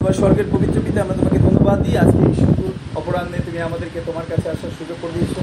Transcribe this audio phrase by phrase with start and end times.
[0.00, 2.62] তোমার স্বর্গের পবিত্র পিতা আমরা তোমাকে ধন্যবাদ দিই। আজকে এই শুক্র
[3.00, 5.34] অপরাহ্নে তুমি আমাদেরকে তোমার কাছে আসার সুযোগ করে দিয়েছ।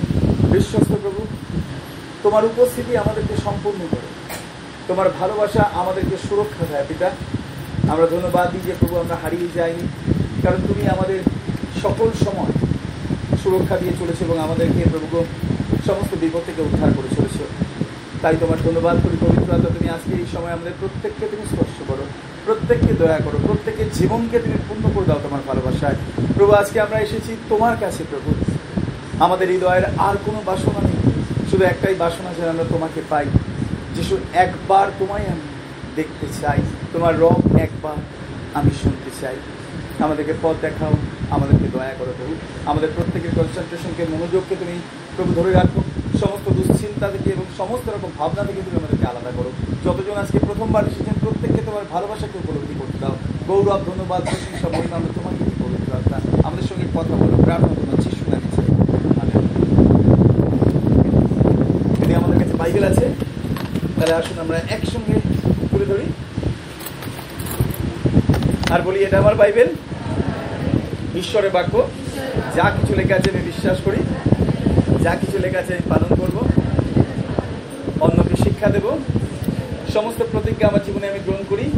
[0.53, 1.21] বিশ্বস্ত প্রভু,
[2.25, 4.07] তোমার উপস্থিতি আমাদেরকে সম্পূর্ণ করে।
[4.89, 7.09] তোমার ভালোবাসা আমাদেরকে সুরক্ষা দেয় পিতা।
[7.93, 9.85] আমরা ধন্যবাদ দিই যে প্রভু, আমরা হারিয়ে যাইনি।
[10.43, 11.19] কারণ তুমি আমাদের
[11.83, 12.53] সকল সময়
[13.41, 15.17] সুরক্ষা দিয়ে চলেছো এবং আমাদেরকে প্রভু
[15.87, 17.43] সমস্ত বিপদ থেকে উদ্ধার করে চলেছো।
[18.21, 22.07] তাই তোমার ধন্যবাদ করি পবিত্র তুমি আজকে এই সময় আমাদের প্রত্যেককে তুমি স্পর্শ করো।
[22.45, 25.95] প্রত্যেককে দয়া করো প্রত্যেকের জীবনকে তুমি পূর্ণ করে দাও তোমার ভালোবাসায়।
[26.35, 28.33] প্রভু, আজকে আমরা এসেছি তোমার কাছে, প্রভু।
[29.19, 31.11] আমাদের হৃদয়ের আর কোনো বাসনা নেই।
[31.51, 33.25] শুধু একটাই বাসনা যেন আমরা তোমাকে পাই।
[33.95, 35.41] যিশু, একবার তোমায় আমি
[35.95, 36.57] দেখতে চাই।
[36.93, 37.95] তোমার রব একবার
[38.53, 39.35] আমি শুনতে চাই।
[39.99, 40.91] আমাদেরকে পথ দেখাও।
[41.35, 42.33] আমাদেরকে দয়া করো প্রভু
[42.71, 44.75] আমাদের প্রত্যেকের কনসেন্ট্রেশনকে মনোযোগকে তুমি
[45.15, 45.79] প্রভু ধরে রাখো।
[46.21, 49.49] সমস্ত দুশ্চিন্তা থেকে এবং সমস্ত রকম ভাবনা থেকে তুমি আমাদেরকে আলাদা করো।
[49.85, 53.15] যতজন আজকে প্রথমবার এসেছেন, প্রত্যেককে তোমার ভালোবাসাকে উপলব্ধি করতে দাও।
[53.47, 57.99] গৌরব, ধন্যবাদ, প্রশংসা, মহিমা, আমরা তোমাকে কি পবিত্র আত্মা আমাদের সঙ্গে কথা বলো, প্রার্থনা তোমার
[58.31, 58.65] নামে চাই।
[59.21, 59.43] আমেন।
[61.99, 63.05] যদি আমাদের কাছে বাইবেল আছে,
[63.95, 65.15] তাহলে আসুন আমরা একসঙ্গে
[65.71, 66.07] তুলে ধরি।
[68.69, 69.69] আর বলি, এটা আমার বাইবেল।
[71.15, 71.87] ঈশ্বরের বাক্য,
[72.55, 73.97] যা কিছু লেখা আছে আমি বিশ্বাস করি,
[75.03, 76.37] যা কিছু লেখা আছে আমি পালন করব,
[77.99, 78.97] অন্যকে শিক্ষা দেব,
[79.93, 81.71] সমস্ত প্রতিজ্ঞা আমার জীবনে আমি গ্রহণ করি,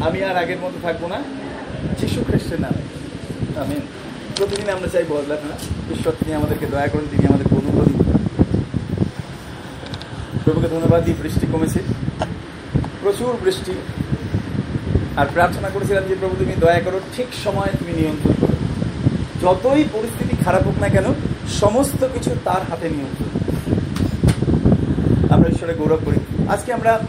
[0.00, 1.22] আমি আর আগের মতো থাকব না।
[2.00, 2.82] যিশু খ্রিস্টের নামে।
[3.60, 3.74] আমি
[4.36, 5.56] প্রতিদিন আমরা চাই বদলাত না।
[5.94, 8.00] ঈশ্বর, তিনি আমাদেরকে দয়া করেন, তিনি আমাদেরকে অনুগ্রহ দিন
[10.44, 11.80] প্রভুকে ধন্যবাদ দিই বৃষ্টি কমেছে।
[13.02, 13.72] প্রচুর বৃষ্টি।
[15.16, 18.54] আর প্রার্থনা করেছিলাম যে, প্রভু, তুমি দয়া করো, ঠিক সময় তুমি নিয়ন্ত্রণ করো।
[19.42, 21.04] যতই পরিস্থিতি খারাপ হোক না কেন,
[21.60, 23.34] সমস্ত কিছু তার হাতে নিয়ন্ত্রণ
[25.30, 27.00] আমরা ঈশ্বরে গৌরব করি। আজকে আমরা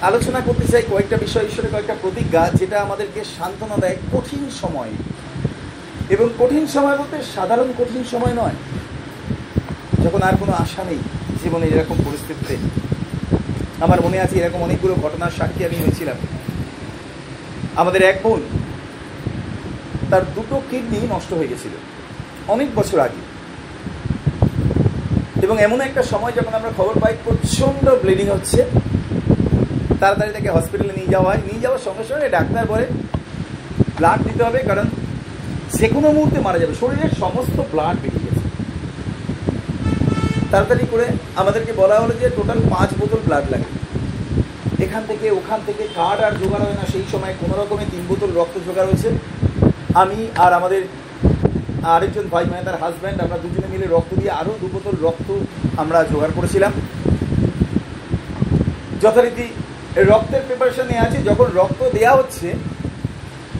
[0.00, 4.88] আলোচনা করতে চাই কয়েকটা বিষয়, ঈশ্বরের কয়েকটা প্রতিজ্ঞা, যেটা আমাদেরকে সান্ত্বনা দেয় কঠিন সময়।
[6.10, 8.54] এবং কঠিন সময় বলতে সাধারণ কঠিন সময় নয়।
[10.04, 10.98] যখন আর কোনো আশা নেই
[11.42, 12.56] জীবনে এরকম পরিস্থিতিতে।
[13.80, 16.16] আমার মনে আছে এরকম অনেকগুলো ঘটনার সাক্ষী আমি হয়েছিলাম।
[17.76, 18.40] আমাদের এক বোন,
[20.10, 21.74] তার দুটো কিডনি নষ্ট হয়ে গেছিল,
[22.48, 23.20] অনেক বছর আগে।
[25.42, 28.64] এবং এমন একটা সময় যখন আমরা খবর পাই, প্রচণ্ড ব্লিডিং হচ্ছে,
[30.00, 32.86] তাড়াতাড়ি তাকে হসপিটালে নিয়ে যাওয়া হয়। নিয়ে যাওয়ার সঙ্গে সঙ্গে ডাক্তার বলে
[33.96, 34.86] ব্লাড দিতে হবে কারণ
[35.72, 38.48] যে কোনো মুহূর্তে মারা যাবে। শরীরের সমস্ত ব্লাড বেরিয়ে গেছে।
[40.50, 43.83] তাড়াতাড়ি করে আমাদেরকে বলা হলো যে টোটাল পাঁচ বোতল ব্লাড লাগে।
[44.94, 48.30] এখান থেকে, ওখান থেকে কার্ড আর জোগাড় হয় না, সেই সময় কোনো রকমে তিন বোতল
[48.38, 49.08] রক্ত জোগাড় হয়েছে।
[50.02, 50.82] আমি আর আমাদের
[51.94, 55.28] আরেকজন ভাই মানে তার হাজব্যান্ড আমরা দুজনে মিলে রক্ত দিয়ে আরও দু বোতল রক্ত
[55.82, 56.72] আমরা জোগাড় করেছিলাম।
[59.02, 59.46] যথারীতি
[60.10, 62.48] রক্তের প্রিপারেশন নেওয়া আছে, যখন রক্ত দেওয়া হচ্ছে,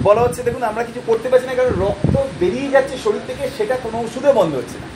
[0.07, 3.75] বলা হচ্ছে, দেখুন, আমরা কিছু করতে পারছি না, কারণ রক্ত বেরিয়ে যাচ্ছে শরীর থেকে, সেটা
[3.85, 4.89] কোনো ওষুধে বন্ধ হচ্ছে না।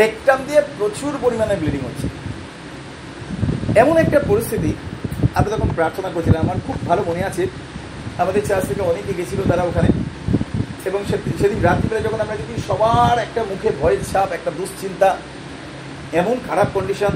[0.00, 2.06] রেকটাম দিয়ে প্রচুর পরিমাণে ব্লিডিং হচ্ছে।
[3.82, 4.72] এমন একটা পরিস্থিতি
[5.38, 7.42] আমি তখন প্রার্থনা করছিলাম, আমার খুব ভালো মনে আছে,
[8.22, 9.90] আমাদের চার্চ থেকে অনেকে গেছিল তারা ওখানে।
[10.88, 11.00] এবং
[11.40, 15.10] সেদিন রাত্রিবেলা যখন আমরা দেখি সবার একটা মুখে ভয়ের ছাপ, একটা দুশ্চিন্তা,
[16.20, 17.12] এমন খারাপ কন্ডিশন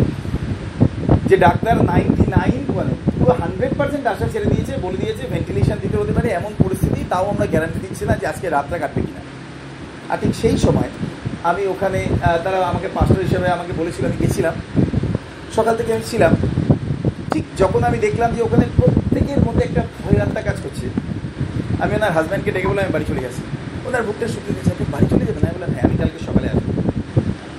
[1.29, 5.97] যে ডাক্তার নাইনটি নাইন মানে পুরো হান্ড্রেড পার্সেন্ট আশা ছেড়ে দিয়েছে, বলে দিয়েছে ভেন্টিলেশন দিতে
[6.00, 9.23] হতে পারে, এমন পরিস্থিতি, তাও আমরা গ্যারান্টি দিচ্ছি না যে আজকে রাতটা কাটবে কিনা।
[10.11, 10.91] আর ঠিক সেই সময়
[11.50, 12.00] আমি ওখানে
[12.45, 14.55] তারা আমাকে পাস্টার হিসেবে আমাকে বলেছিল, আমি গেছিলাম।
[15.56, 16.33] সকাল থেকে আমি ছিলাম।
[17.33, 20.87] ঠিক যখন আমি দেখলাম যে ওখানে প্রত্যেকের মধ্যে একটা ভয় আত্মা কাজ করছে,
[21.83, 23.41] আমি ওনার হাজব্যান্ডকে ডেকে বলে আমি বাড়ি চলে গেছি।
[23.89, 25.44] ওনার বুকটা শুকিয়ে দিয়েছে আপনি বাড়ি চলে যাবেন?
[25.49, 26.67] আমি বললাম হ্যাঁ আমি কালকে সকালে আসব।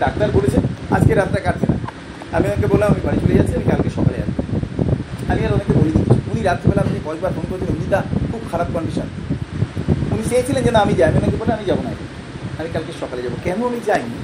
[0.04, 0.60] ডাক্তার বলেছে,
[0.96, 1.76] আজকে রাতটা কাটবে না।
[2.36, 4.38] আমি ওনাকে বললাম, আমি বাড়ি চলে যাচ্ছি, আমি কালকে সকালে আসব।
[5.32, 5.92] আমি আর ওনাকে বলে
[6.32, 8.00] উনি রাত্রিবেলা আপনি কয়েকবার ফোন করেছিলেন উনি দা
[8.32, 9.08] খুব খারাপ কন্ডিশন
[10.14, 11.92] উনি চেয়েছিলেন যে, না, আমি যাই। আমি ওনাকে বলে আমি যাব না
[12.60, 14.16] আমি কালকে সকালে যাব। কেন আমি যাইনি?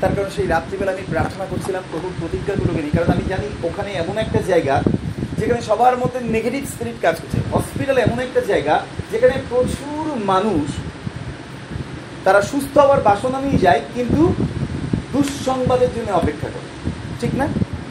[0.00, 4.16] তার কারণ সেই রাত্রিবেলা আমি প্রার্থনা করছিলাম প্রভুর প্রতিজ্ঞাগুলোকে নিয়ে। কারণ আমি জানি ওখানে এমন
[4.24, 4.76] একটা জায়গা
[5.38, 8.74] যেখানে সবার মধ্যে নেগেটিভ স্পিরিট কাজ করছে। হসপিটাল এমন একটা জায়গা
[9.12, 10.66] যেখানে প্রচুর মানুষ,
[12.24, 14.22] তারা সুস্থ হওয়ার বাসনা নিয়ে যায়, কিন্তু
[15.12, 16.68] দুঃসংবাদের জন্য অপেক্ষা করে।
[17.20, 17.46] ঠিক না?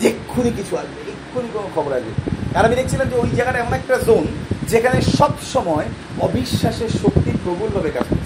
[0.09, 2.13] এক্ষুনি কিছু আসবে, এক্ষুনি কোনো খবর আসবে।
[2.57, 4.25] আর আমি দেখছিলাম যে ওই জায়গাটা এমন একটা জোন
[4.71, 5.88] যেখানে সব সময়
[6.27, 8.22] অবিশ্বাসের শক্তি প্রবলভাবে কাজ করছে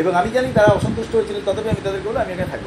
[0.00, 2.66] এবং আমি জানি তারা অসন্তুষ্ট হয়েছিলেন তথাপি আমি তাদেরকে বললাম, আমি এখানে থাকব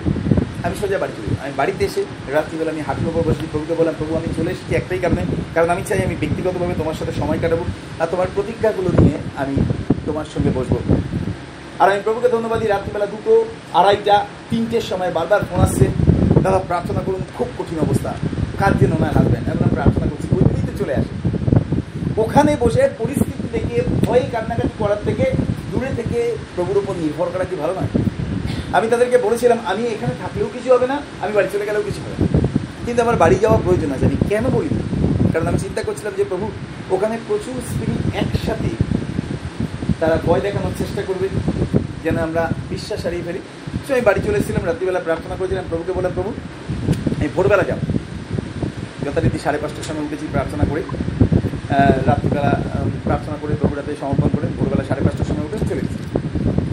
[0.66, 2.02] আমি সোজা বাড়ি চলে আমি বাড়িতে এসে
[2.36, 5.24] রাত্রিবেলা আমি হাঁটুর উপর বসে প্রভুকে বললাম, প্রভু, আমি চলে এসেছি একটাই কারণে।
[5.56, 7.64] কারণ আমি চাই আমি ব্যক্তিগতভাবে তোমার সাথে সময় কাটাবো
[8.02, 9.56] আর তোমার প্রতিজ্ঞাগুলো নিয়ে আমি
[10.08, 10.80] তোমার সঙ্গে বসবো।
[11.82, 13.34] আর আমি প্রভুকে ধন্যবাদ দিই, রাত্রিবেলা দুটো
[13.80, 14.16] আড়াইটা,
[14.50, 15.86] তিনটের সময় বারবার ফোন আসছে।
[16.44, 18.12] দাদা প্রার্থনা করুন, খুব কঠিন অবস্থা।
[18.62, 20.44] কার জন্য ওনার হাজব্যান্ড, এখন আমি প্রার্থনা করছি, ওই
[20.82, 21.14] চলে আসে।
[22.24, 23.76] ওখানে বসে পরিস্থিতি থেকে
[24.06, 25.26] ভয়ে কান্নাকাটি করার থেকে
[25.82, 26.20] দূরে থেকে
[26.56, 27.92] প্রভুর উপর নির্ভর করা কি ভালো নয়?
[28.78, 32.16] আমি তাদেরকে বলেছিলাম, আমি এখানে থাকলেও কিছু হবে না, আমি বাড়ি চলে গেলেও কিছু হবে
[32.22, 32.26] না।
[32.86, 34.70] কিন্তু আমার বাড়ি যাওয়া প্রয়োজন আছে, আমি কেন বলি?
[35.34, 36.46] কারণ আমি চিন্তা করছিলাম যে, প্রভু,
[36.96, 38.72] ওখানে প্রচুর স্পিরিট একসাথে
[40.02, 41.28] তারা ভয় দেখানোর চেষ্টা করবে,
[42.06, 42.44] যেন আমরা
[42.74, 43.42] বিশ্বাস হারিয়ে ফেলি।
[43.86, 46.32] সো আমি বাড়ি চলে এসেছিলাম, রাত্রিবেলা প্রার্থনা করেছিলাম, প্রভুকে বললাম, প্রভু
[47.20, 47.80] আমি ভোরবেলা যাব
[49.06, 50.82] যথারীতি সাড়ে পাঁচটার সময় উঠেছি, প্রার্থনা করে।
[52.10, 52.52] রাত্রিবেলা
[53.08, 56.20] প্রার্থনা করে প্রভুর হাতে সমর্পণ করে ভোরবেলা সাড়ে পাঁচটার উঠে চলে গেছি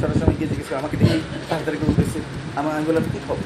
[0.01, 2.19] ছটার সময় গিয়ে জিজ্ঞেস আমাকে দেখি তাড়াতাড়ি করে উঠেছে
[2.57, 3.37] আমার আমি কী খবর?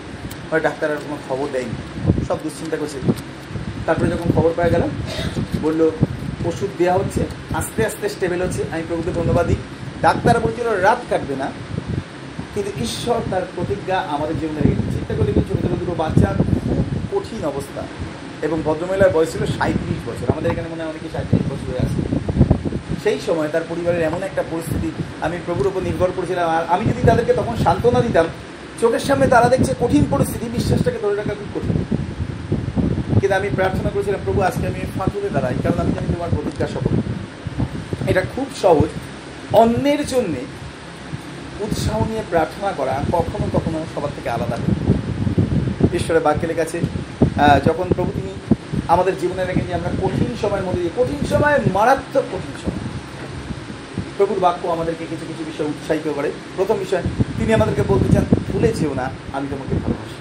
[0.51, 2.99] হয় ডাক্তার আর কোনো খবর দেয়নি। সব দুশ্চিন্তা করছে।
[3.87, 4.83] তারপরে যখন খবর পাওয়া গেল,
[5.63, 5.91] বলল,
[6.45, 7.21] ওষুধ দেওয়া হচ্ছে,
[7.55, 9.57] আস্তে আস্তে স্টেবল হচ্ছে। আমি প্রভুকে ধন্যবাদ। দিই
[10.03, 11.51] ডাক্তার বলছিল, রাত কাটবে না।
[12.55, 16.35] কিন্তু ঈশ্বর তার প্রতিজ্ঞা আমাদের জীবনে রেখে দিচ্ছে। চিন্তা করলে ছোটো ছোটো দুটো বাচ্চা
[16.67, 17.83] খুব কঠিন অবস্থা।
[18.43, 22.22] এবং ভদ্রমহিলার বয়স ছিল সাঁত্রিশ বছর। আমাদের এখানে মনে হয় অনেকে সাঁত্রিশ বছর হয়ে আছে।
[23.03, 24.91] সেই সময় তার পরিবারের এমন একটা পরিস্থিতি,
[25.27, 28.27] আমি প্রভুর উপর নির্ভর করেছিলাম, আর আমি যদি তাদেরকে তখন সান্ত্বনা দিতাম,
[28.81, 31.77] চোখের সামনে তারা দেখছে কঠিন পরিস্থিতি, বিশ্বাসটাকে ধরে রাখা খুব কঠিন।
[33.19, 36.95] কিন্তু আমি প্রার্থনা করেছিলাম, প্রভু, আজকে আমি ফাঁকুরে দাঁড়াই, কারণ আমি জানি তোমার প্রতিজ্ঞা সফল।
[38.11, 38.91] এটা খুব সহজ।
[39.63, 40.41] অন্যের জন্যে
[41.65, 44.57] উৎসাহ নিয়ে প্রার্থনা করা কখনো কখনো সবার থেকে আলাদা
[45.99, 46.79] ঈশ্বরের বাক্যের কাছে
[47.67, 48.33] যখন প্রভু তিনি
[48.95, 52.82] আমাদের জীবনে রেখে যে আমরা কঠিন সময়ের মধ্যে দিয়ে, কঠিন সময় মারাত্মক কঠিন সময়
[54.23, 57.03] প্রভুর বাক্য আমাদেরকে কিছু কিছু বিষয় উৎসাহিত করে। প্রথম বিষয়,
[57.39, 60.19] তিনি আমাদেরকে বলতে চান ভুলে যেও না, আমি তোমাকে ভালোবাসি।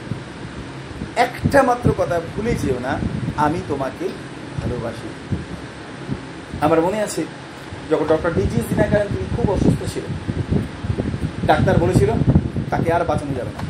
[1.16, 3.00] একটা মাত্র কথা ভুলে যেও না,
[3.38, 4.06] আমি তোমাকে
[4.62, 5.10] ভালোবাসি।
[6.62, 7.22] আমার মনে আছে,
[7.92, 10.14] যখন ডক্টর ডিজিএস দিনাকারণ তিনি খুব অসুস্থ ছিলেন,
[11.48, 12.10] ডাক্তার বলেছিল,
[12.70, 13.62] তাকে আর বাঁচানো যাবে না।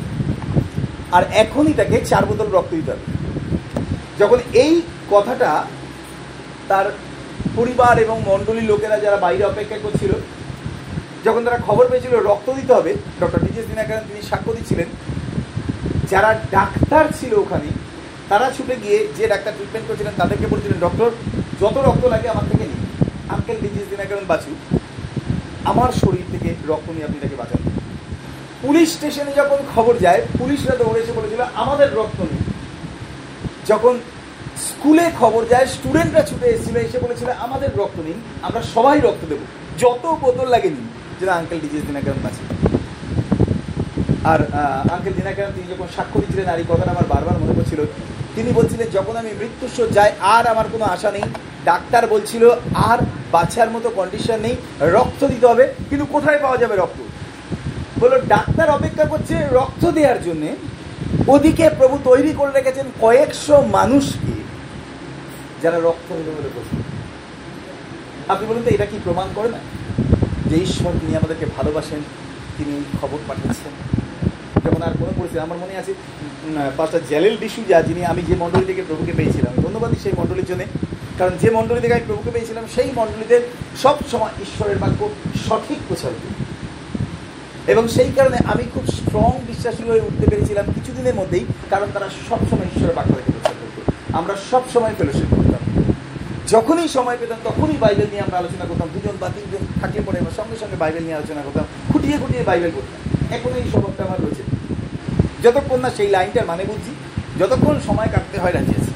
[1.16, 3.04] আর এখনই তাকে চার বোতল রক্ত দিতে হবে।
[4.18, 5.64] যখন এই কথাটা
[6.68, 6.86] তার
[7.58, 10.12] পরিবার এবং মণ্ডলী লোকেরা যারা বাইরে অপেক্ষা করছিল,
[11.26, 14.88] যখন তারা খবর পেয়েছিল রক্ত দিতে হবে, ডক্টর ডিজেস দিনাকারণ তিনি সাক্ষ্য দিচ্ছিলেন,
[16.12, 17.68] যারা ডাক্তার ছিল ওখানে,
[18.30, 21.08] তারা ছুটে গিয়ে যে ডাক্তার ট্রিটমেন্ট করছিলেন তাদেরকে বলছিলেন, ডক্টর,
[21.62, 22.82] যত রক্ত লাগে আমার থেকে নিন।
[23.34, 24.52] আঙ্কেল ডিজিস দিনাকারণ বাঁচু
[25.70, 27.60] আমার শরীর থেকে রক্ত নিয়ে আপনি তাকে বাঁচান।
[28.64, 32.42] পুলিশ স্টেশনে যখন খবর যায়, পুলিশরা দৌড়ে এসে বলেছিল, আমাদের রক্ত নেই।
[33.70, 33.94] যখন
[34.68, 39.44] স্কুলে খবর যায় স্টুডেন্টরা ছুটে এসেছিল এসে বলেছিল, আমাদের রক্ত নিন আমরা সবাই রক্ত দেবো।
[39.82, 40.86] যত বোতল লাগে নিন
[41.18, 42.42] যেন আঙ্কেল ডিজিস দিনাকারণ বাঁচে।
[44.32, 44.40] আর
[44.94, 47.80] আঙ্কেল দিনাকারণ তিনি যখন সাক্ষ্য দিচ্ছিলেন, আর এই কথাটা আমার বারবার মনে করছিল
[48.36, 51.24] তিনি বলছিলেন, যখন আমি মৃত্যুর যাই আর আমার কোনো আশা নেই।
[51.70, 52.44] ডাক্তার বলছিল,
[52.90, 52.98] আর
[53.34, 54.54] বাচ্চার মতো কন্ডিশন নেই,
[54.96, 56.98] রক্ত দিতে হবে, কিন্তু কোথায় পাওয়া যাবে রক্ত?
[58.00, 60.50] বলল, ডাক্তার অপেক্ষা করছে রক্ত দেওয়ার জন্যে।
[61.34, 64.34] ওদিকে প্রভু তৈরি করে রেখেছেন কয়েকশো মানুষকে।
[65.62, 66.80] যারা রক্ত দেবে বলে প্রস্তুত
[68.30, 69.58] আপনি বলুন তো এটা কি প্রমাণ করে না
[70.46, 72.00] যে ঈশ্বর তিনি আমাদেরকে ভালোবাসেন,
[72.58, 73.72] তিনি খবর পাঠিয়েছেন?
[74.64, 75.92] যেমন আর কোনো পরিস্থিতি, আমার মনে আছে
[76.76, 80.62] পাঁচটা জ্যালেল ডিসুজা যিনি আমি যে মণ্ডলী থেকে প্রভুকে পেয়েছিলাম। ধন্যবাদই সেই মণ্ডলীর জন্য।
[81.18, 83.36] কারণ যে মণ্ডলী থেকে আমি প্রভুকে পেয়েছিলাম, সেই মণ্ডলীতে
[83.82, 85.10] সব সময় ঈশ্বরের বাক্য
[85.48, 86.44] সঠিক প্রচার করি।
[87.72, 92.68] এবং সেই কারণে আমি খুব স্ট্রং বিশ্বাসী হয়ে উঠতে পেরেছিলাম কিছুদিনের মধ্যেই, কারণ তারা সবসময়
[92.76, 93.80] ঈশ্বরের বাক্য রেখে প্রচার করতো।
[94.18, 95.30] আমরা সব সময় ফেলোশিপ
[96.48, 100.30] যখনই সময় পেতাম, তখনই বাইবেল নিয়ে আমরা আলোচনা করতাম। দুজন বা তিনজন থাকলে পরে আমরা
[100.30, 102.98] সঙ্গে সঙ্গে বাইবেল নিয়ে আলোচনা করতাম। খুঁটিয়ে খুঁটিয়ে বাইবেল করতাম
[103.36, 104.42] এখন এই স্বভাবটা আমার রয়েছে।
[105.42, 106.94] যতক্ষণ না সেই লাইনটার মানে বুঝছি,
[107.40, 108.92] যতক্ষণ সময় কাটতে হয় রাজি আছি।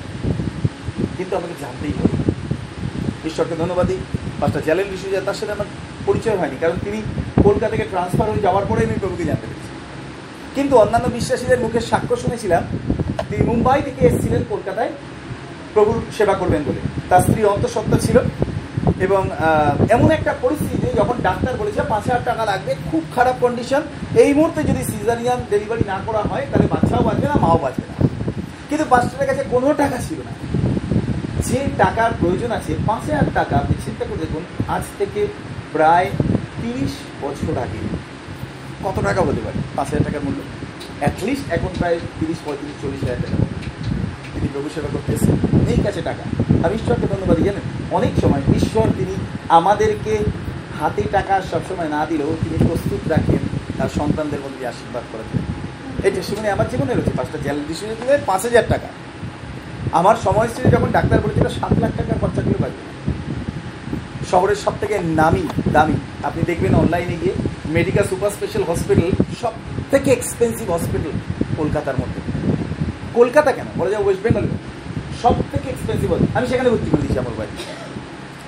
[1.17, 2.17] কিন্তু আমাকে জানতেই হবে।
[3.29, 3.97] ঈশ্বরকে ধন্যবাদ দিই।
[4.41, 5.67] পাঁচটা জ্যালেন ডিসুজা তার সাথে আমার
[6.07, 7.03] পরিচয় হয়নি, কারণ তিনি
[7.43, 9.73] কলকাতা থেকে ট্রান্সফার হয়ে যাওয়ার পরে আমি প্রভুকে জানতে পেরেছি।
[10.55, 12.63] কিন্তু অন্যান্য বিশ্বাসীদের মুখে সাক্ষ্য শুনেছিলাম,
[13.31, 14.93] তিনি মুম্বাই থেকে এসেছিলেন কলকাতায়।
[15.77, 16.81] প্রভুর সেবা করবেন বলে।
[17.11, 18.17] তার স্ত্রী অন্তঃসত্ত্বা ছিল
[19.07, 19.23] এবং
[19.95, 23.83] এমন একটা পরিস্থিতিতে যখন ডাক্তার বলেছে পাঁচ হাজার টাকা লাগবে, খুব খারাপ কন্ডিশন
[24.23, 27.97] এই মুহূর্তে যদি সিজারিয়ান ডেলিভারি না করা হয়, তাহলে বাচ্চাও বাঁচবে না, মাও বাঁচবে না।
[28.69, 30.33] কিন্তু বাচ্চাটার কাছে কোনো টাকা ছিল না।
[31.49, 34.43] যে টাকার প্রয়োজন আছে, পাঁচ হাজার টাকা আপনি চিন্তা করে দেখুন,
[34.75, 35.21] আজ থেকে
[35.75, 36.09] প্রায়
[36.61, 36.93] তিরিশ
[37.23, 37.81] বছর আগে।
[38.85, 40.41] কত টাকা হতে পারে পাঁচ হাজার টাকার মূল্য?
[41.01, 43.37] অ্যাটলিস্ট এখন প্রায় তিরিশ, পঁয়ত্রিশ, চল্লিশ হাজার টাকা।
[44.47, 45.35] তিনি প্রভু সেবা করতেছেন
[45.67, 46.25] নেই কাছে টাকা।
[46.65, 47.65] আমি ঈশ্বরকে ধন্যবাদ জানেন,
[47.99, 49.15] অনেক সময় ঈশ্বর তিনি
[49.59, 50.15] আমাদেরকে
[50.79, 53.43] হাতে টাকা সবসময় না দিলেও তিনি প্রস্তুত রাখেন,
[53.79, 55.29] তার সন্তানদের মধ্যে আশীর্বাদ করেন
[56.07, 57.95] এটা শুনে আমার জীবনে রয়েছে পাঁচটা জেল ডিসিশনে
[58.29, 58.89] পাঁচ হাজার টাকা।
[60.01, 62.81] আমার সময় ছিল যখন ডাক্তার বলেছিল সাত লাখ টাকা খরচা করে পারবে
[64.31, 65.45] শহরের সব থেকে নামি,
[65.77, 65.97] দামি।
[66.29, 67.35] আপনি দেখবেন অনলাইনে গিয়ে
[67.77, 69.11] মেডিকেল সুপার স্পেশাল হসপিটাল
[69.41, 69.55] সব
[69.93, 71.13] থেকে এক্সপেন্সিভ হসপিটাল
[71.59, 72.21] কলকাতার মধ্যে।
[73.19, 73.69] কলকাতা কেন?
[73.79, 74.45] বলা যায় ওয়েস্ট বেঙ্গল
[75.23, 77.53] সব থেকে এক্সপেন্সিভ আমি সেখানে ভর্তি করে দিয়েছি আমার বাড়ি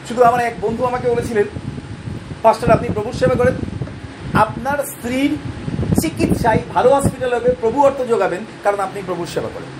[0.08, 1.46] শুধু আমার এক বন্ধু আমাকে বলেছিলেন
[2.44, 3.56] পাঁচটার আপনি প্রভুর সেবা করেন।
[4.44, 5.32] আপনার স্ত্রীর
[6.02, 9.70] চিকিৎসায় ভালো হসপিটাল হবে, প্রভু অর্থ যোগাবেন, কারণ আপনি প্রভুর সেবা করেন।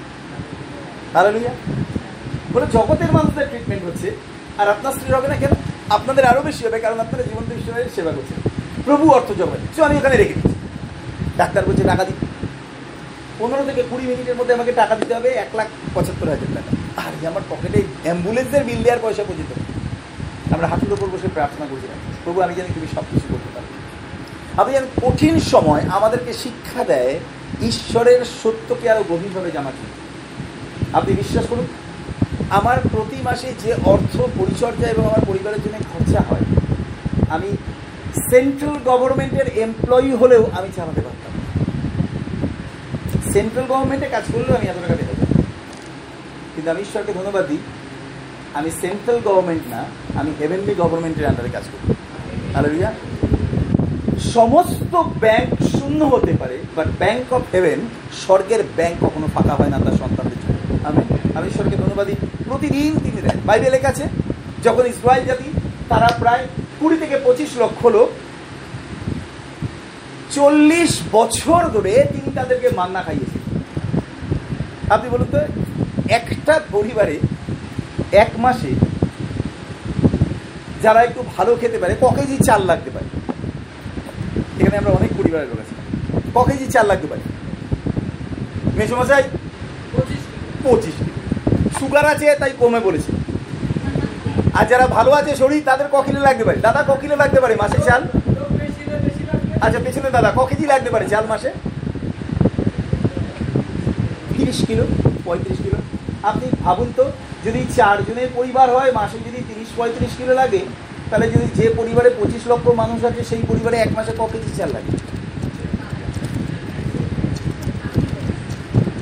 [1.12, 1.30] তাহলে
[2.54, 4.09] বলে, জগতের মানুষদের ট্রিটমেন্ট হচ্ছে,
[4.61, 5.52] আর আপনার স্ত্রীর হবে না কেন?
[5.97, 7.49] আপনাদের আরও বেশি হবে, কারণ আপনারা জীবন্ত
[7.97, 8.38] সেবা করছেন।
[8.87, 10.57] প্রভু অর্থ জমাবেন চো আমি ওখানে রেখে দিচ্ছি
[11.40, 12.16] ডাক্তার বলছে, টাকা দিই
[13.38, 16.71] পনেরো থেকে কুড়ি মিনিটের মধ্যে আমাকে টাকা দিতে হবে, এক লাখ পঁচাত্তর হাজার টাকা।
[17.04, 19.52] আর যে আমার পকেটে অ্যাম্বুলেন্সের বিল দেওয়ার পয়সা পর্যন্ত।
[20.54, 23.68] আমরা হাঁটুর ওপর বসে প্রার্থনা করছিলাম প্রভু আমি জানি তুমি সব কিছু করতে পারো।
[24.61, 27.12] আপনি জানেন কঠিন সময় আমাদেরকে শিক্ষা দেয়,
[27.71, 29.71] ঈশ্বরের সত্যকে আরও গভীরভাবে জানা
[30.99, 31.66] আপনি বিশ্বাস করুন,
[32.59, 36.45] আমার প্রতি মাসে যে অর্থ পরিচর্যা এবং আমার পরিবারের জন্য খরচা হয়,
[37.35, 37.50] আমি
[38.30, 41.17] সেন্ট্রাল গভর্নমেন্টের এমপ্লয়ি হলেও আমি চালাতে পারতাম
[43.38, 45.42] সেন্ট্রাল গভর্নমেন্টে কাজ করলেও আমি এত টাকা পারতাম
[46.52, 47.62] কিন্তু আমি ঈশ্বরকে ধন্যবাদ দিই,
[48.54, 49.80] আমি সেন্ট্রাল গভর্নমেন্ট না,
[50.21, 51.95] আমি হেভেনলি গভর্নমেন্টের আন্ডারে কাজ করি।
[52.54, 52.90] হালেলুয়া
[54.37, 57.80] সমস্ত ব্যাংক শূন্য হতে পারে বাট ব্যাংক অফ হেভেন
[58.23, 61.00] স্বর্গের ব্যাংক কখনো ফাঁকা হয় না তার সন্তানদের জন্য। আমি
[61.35, 62.18] আমি ঈশ্বরকে ধন্যবাদ দিই।
[62.49, 64.04] প্রতিদিন তিনি দেন। বাইবেলের কাছে
[64.64, 65.49] যখন ইসরায়েল জাতি,
[65.88, 66.45] তারা প্রায়
[66.80, 68.09] কুড়ি থেকে পঁচিশ লক্ষ লোক
[70.37, 73.42] চল্লিশ বছর ধরে তিনি তাদেরকে মান্না খাইয়েছেন।
[74.94, 75.40] আপনি বলুন তো
[76.18, 77.16] একটা পরিবারে
[78.23, 78.70] এক মাসে
[80.85, 83.08] যারা একটু ভালো খেতে পারে ক কেজি চাল লাগতে পারে?
[84.61, 85.75] এখানে আমরা অনেক পরিবারের লোক আছি।
[86.37, 87.23] ক কেজি চাল লাগতে পারে?
[88.78, 89.25] মেসমশাই?
[90.64, 90.94] পঁচিশ
[91.78, 93.11] সুগার আছে তাই কমে বলেছে।
[94.58, 96.58] আর যারা ভালো আছে শরীর তাদের ক কিলো লাগতে পারে?
[96.66, 98.02] দাদা ক কিলো লাগতে পারে মাসে চাল?
[99.65, 101.50] আচ্ছা পেছনে দাদা ক কেজি লাগতে পারে চাল মাসে?
[104.37, 104.85] তিরিশ কিলো,
[105.27, 105.79] পঁয়ত্রিশ কিলো।
[106.31, 107.05] আপনি ভাবুন তো,
[107.47, 110.62] যদি চারজনের পরিবার হয়, মাসে যদি তিরিশ, পঁয়ত্রিশ কিলো লাগে,
[111.11, 114.71] তাহলে যদি যে পরিবারে পঁচিশ লক্ষ মানুষ আছে, সেই পরিবারে এক মাসে ক কেজি চাল
[114.77, 114.93] লাগে?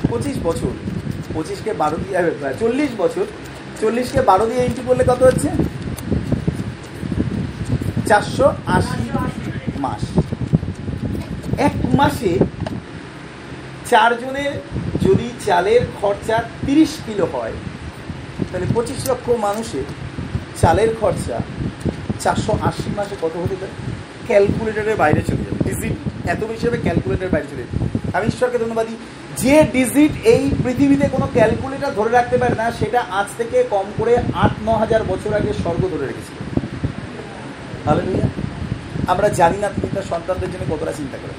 [0.09, 0.73] পঁচিশ বছর,
[1.35, 2.17] পঁচিশকে বারো দিয়ে
[2.61, 3.25] চল্লিশ বছর,
[3.81, 5.49] চল্লিশকে বারো দিয়ে এন্ট্রি করলে কত হচ্ছে?
[8.09, 8.47] চারশো
[8.77, 8.99] আশি
[9.85, 10.03] মাস।
[11.99, 12.31] মাসে
[13.91, 14.53] চারজনের
[15.05, 17.55] যদি চালের খরচা তিরিশ কিলো হয়,
[18.49, 19.85] তাহলে পঁচিশ লক্ষ মানুষের
[20.61, 21.37] চালের খরচা
[22.23, 23.73] চারশো আশি মাসে কত হতে পারে?
[24.27, 25.95] ক্যালকুলেটরের বাইরে চলে যাবে। ডিজিট
[26.33, 27.75] এত হবে ক্যালকুলেটরের বাইরে চলে যাবে।
[28.15, 28.87] আমি ঈশ্বরকে ধন্যবাদ
[29.41, 34.13] যে ডিজিট এই পৃথিবীতে কোনো ক্যালকুলেটর ধরে রাখতে পারে না, সেটা আজ থেকে কম করে
[34.43, 36.37] আট, ন হাজার বছর আগে স্বর্গ ধরে রেখেছিল।
[39.11, 41.37] আমরা জানি না তিনি তার সন্তানদের জন্য কতটা চিন্তা করেন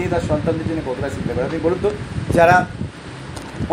[0.00, 1.90] তিনি তার সন্তানদের জন্য কতটা চিন্তা করেন আপনি বলুন তো,
[2.36, 2.56] যারা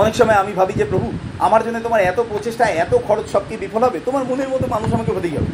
[0.01, 1.07] অনেক সময় আমি ভাবি যে, প্রভু,
[1.47, 3.99] আমার জন্য তোমার এত প্রচেষ্টা, এত খরচ সব কি বিফল হবে?
[4.07, 5.49] তোমার মনের মতো মানুষ আমাকে হতেই হবে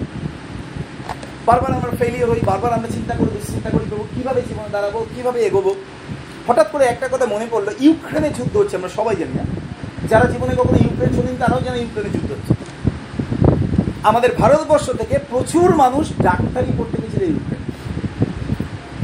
[1.48, 5.00] বারবার আমরা ফেলিয়ার হই, বারবার আমরা চিন্তা করি চিন্তা করি, প্রভু, কীভাবে জীবনে দাঁড়াবো?
[5.16, 5.72] কীভাবে এগোবো?
[6.48, 9.46] হঠাৎ করে একটা কথা মনে পড়ল, ইউক্রেনে যুদ্ধ হচ্ছে, আমরা সবাই জানি না।
[10.12, 12.54] যারা জীবনে কখনো ইউক্রেন শুনেন তারাও জানে ইউক্রেনে যুদ্ধ হচ্ছে।
[14.10, 17.62] আমাদের ভারতবর্ষ থেকে প্রচুর মানুষ ডাক্তারি পড়তে গেছিল ইউক্রেন।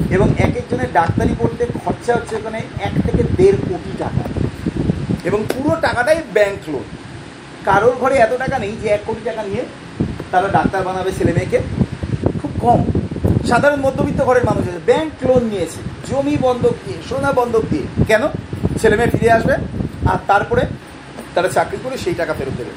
[0.10, 4.24] এবং এক একজনের ডাক্তারি পড়তে খরচা হচ্ছে ওখানে এক থেকে দেড় কোটি টাকা।
[5.24, 6.84] এবং পুরো টাকাটাই ব্যাংক লোন
[7.66, 9.64] কারোর ঘরে এত টাকা নেই যে এক কোটি টাকা নিয়ে
[10.32, 11.60] তারা ডাক্তার বানাবে ছেলে মেয়েকে।
[12.42, 12.80] খুব কম।
[13.48, 18.24] সাধারণ মধ্যবিত্ত ঘরের মানুষ আছে। ব্যাংক লোন নিয়েছে। জমি বন্ধক দিয়ে, সোনা বন্ধক দিয়ে। কেন?
[18.82, 19.54] ছেলে মেয়ে ফিরে আসবে
[20.10, 20.62] আর তারপরে
[21.36, 22.74] তারা চাকরি করে সেই টাকা ফেরত দেবে।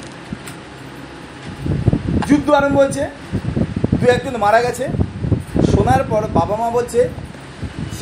[2.27, 3.03] যুদ্ধ আরম্ভ হয়েছে।
[3.99, 4.87] দু একজন মারা গেছে।
[5.71, 7.09] শোনার পর বাবা মা বলছে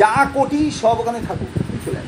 [0.02, 2.02] যা কোটি সব ওখানে থাকুক, তুই চলে।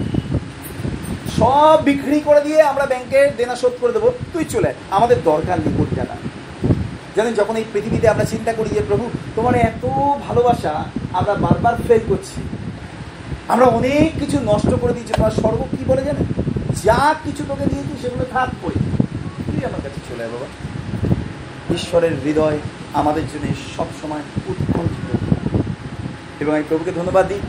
[1.37, 5.73] সব বিক্রি করে দিয়ে আমরা ব্যাংকের দেনা শোধ করে দেবো, তুই চলে। আমাদের দরকার নেই
[5.77, 6.15] কোটি টাকা
[7.15, 9.85] জানেন, যখন এই পৃথিবীতে আমরা চিন্তা করি যে, প্রভু, তোমার এত
[10.27, 10.73] ভালোবাসা,
[11.13, 12.39] আমরা বারবার ফেল করছি।
[13.47, 16.27] আমরা অনেক কিছু নষ্ট করে দিয়েছি, তোমার স্বর্গ কী বলে জানেন?
[16.83, 18.79] যা কিছু তোকে দিয়েছি, সেগুলো থাক করি
[19.45, 20.47] তুই আমার কাছে চলে বাবা।
[21.73, 22.57] ঈশ্বরের হৃদয়
[22.93, 23.45] আমাদের জন্য
[23.77, 25.09] সবসময় উৎকণ্ঠিত।
[26.39, 27.39] এবং আমি প্রভুকে ধন্যবাদ দিই।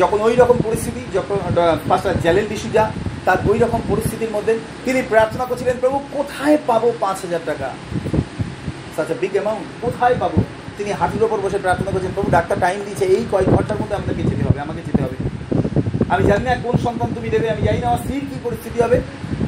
[0.00, 1.36] যখন ওই রকম পরিস্থিতি, যখন
[1.90, 2.84] পাঁচটা জ্যালেল ডিসুজা
[3.26, 4.52] তার ওই রকম পরিস্থিতির মধ্যে
[4.84, 7.68] তিনি প্রার্থনা করছিলেন, প্রভু, কোথায় পাবো পাঁচ হাজার টাকা?
[8.96, 10.38] সাচ বিগ অ্যামাউন্ট কোথায় পাবো?
[10.78, 14.22] তিনি হাঁটুর ওপর বসে প্রার্থনা করছেন, প্রভু, ডাক্তার টাইম দিয়েছে, এই কয়েক ঘণ্টার মধ্যে আমাদেরকে
[14.30, 15.16] যেতে হবে, আমাকে যেতে হবে।
[16.12, 18.98] আমি জানি না কোন সন্তান তুমি দেবে, আমি জানি না আমার স্ত্রীর কী পরিস্থিতি হবে।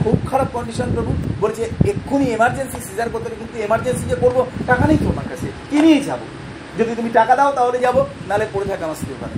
[0.02, 1.10] খুব খারাপ কন্ডিশন প্রভু।
[1.42, 4.38] বলছে, এক্ষুনি এমার্জেন্সি সিজার করতে হবে, কিন্তু এমার্জেন্সি যে করব,
[4.70, 6.20] টাকা নেই তোমার কাছে। কি নিয়ে যাব?
[6.78, 7.96] যদি তুমি টাকা দাও, তাহলে যাব,
[8.28, 9.36] নাহলে পড়ে থাকে আমার স্ত্রী ওখানে।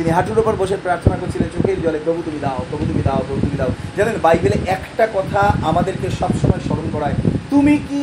[0.00, 3.40] তিনি হাঁটুর ওপর বসে প্রার্থনা করছিলেন, চোখের জলে প্রভু তুমি দাও, প্রভু তুমি দাও, প্রভু
[3.44, 7.16] তুমি দাও। জানেন, বাইবেলে একটা কথা আমাদেরকে সবসময় স্মরণ করায়,
[7.52, 8.02] তুমি কি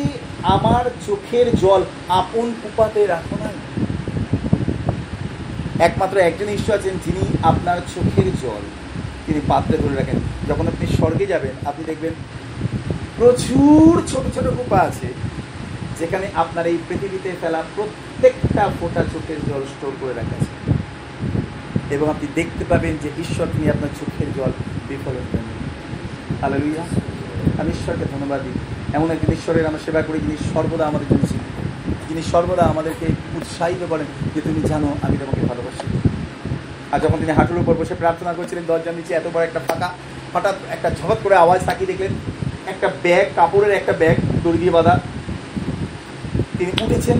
[0.56, 1.80] আমার চোখের জল
[2.20, 3.50] আপন কুপাতে রাখো না
[5.86, 8.62] একমাত্র একজন ঈশ্বর আছেন, যিনি আপনার চোখের জল,
[9.26, 12.14] তিনি পাত্রে ধরে রাখেন। যখন আপনি স্বর্গে যাবেন, আপনি দেখবেন
[13.18, 15.08] প্রচুর ছোট ছোট কূপা আছে,
[16.00, 20.57] যেখানে আপনার এই পৃথিবীতে ফেলা প্রত্যেকটা ফোটা চোখের জল স্টোর করে রাখা আছে।
[21.90, 24.52] এবং আপনি দেখতে পাবেন যে ঈশ্বর তিনি আপনার চোখের জল
[24.88, 25.44] বিফল হতেন
[26.42, 26.84] হালেলুইয়া
[27.60, 28.56] আমি ঈশ্বরকে ধন্যবাদ দিই।
[28.96, 31.46] এমন একজন ঈশ্বরের আমরা সেবা করি যিনি সর্বদা আমাদের জন্য ছিলেন।
[32.08, 35.86] যিনি সর্বদা আমাদেরকে উৎসাহিত করেন যে তুমি জানো, আমি তোমাকে ভালোবাসি।
[36.92, 39.88] আর যখন তিনি হাঁটুর উপর বসে প্রার্থনা করছিলেন, দরজার নিচে এত বড় একটা ফাঁকা,
[40.34, 42.12] হঠাৎ একটা ঝপত করে আওয়াজ তাকিয়ে দেখলেন,
[42.66, 45.00] একটা ব্যাগ, কাপড়ের একটা ব্যাগ, দড়ি দিয়ে বাঁধা।
[46.58, 47.18] তিনি উঠেছেন,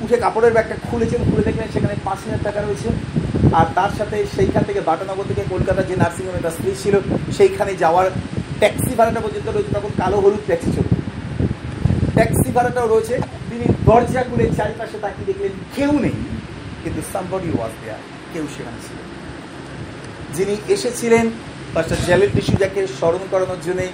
[0.00, 2.88] উঠে কাপড়ের ব্যাগটা খুলেছেন, খুলে দেখলেন সেখানে পাঁচ হাজার টাকা রয়েছে।
[3.58, 6.94] আর তার সাথে সেইখান থেকে বাটানগর থেকে কলকাতার যে নার্সিংহোমে তার স্ত্রী ছিল,
[7.36, 8.06] সেইখানে যাওয়ার
[8.60, 10.96] ট্যাক্সি ভাড়াটা পর্যন্ত রয়েছে তখন কালো হলুদ ট্যাক্সি চলবে
[12.16, 13.14] ট্যাক্সি ভাড়াটাও রয়েছে।
[13.50, 16.16] তিনি দরজা খুলে চারিপাশে তাকিয়ে দেখলেন কেউ নেই,
[16.82, 17.98] কিন্তু সাম্বডি ওয়াজ দেয়া
[18.32, 18.98] কেউ সেখানে ছিল
[20.36, 21.24] যিনি এসেছিলেন
[21.74, 23.86] পাস্টার জ্যালেট ডিসুজাকে স্মরণ করানোর জন্যে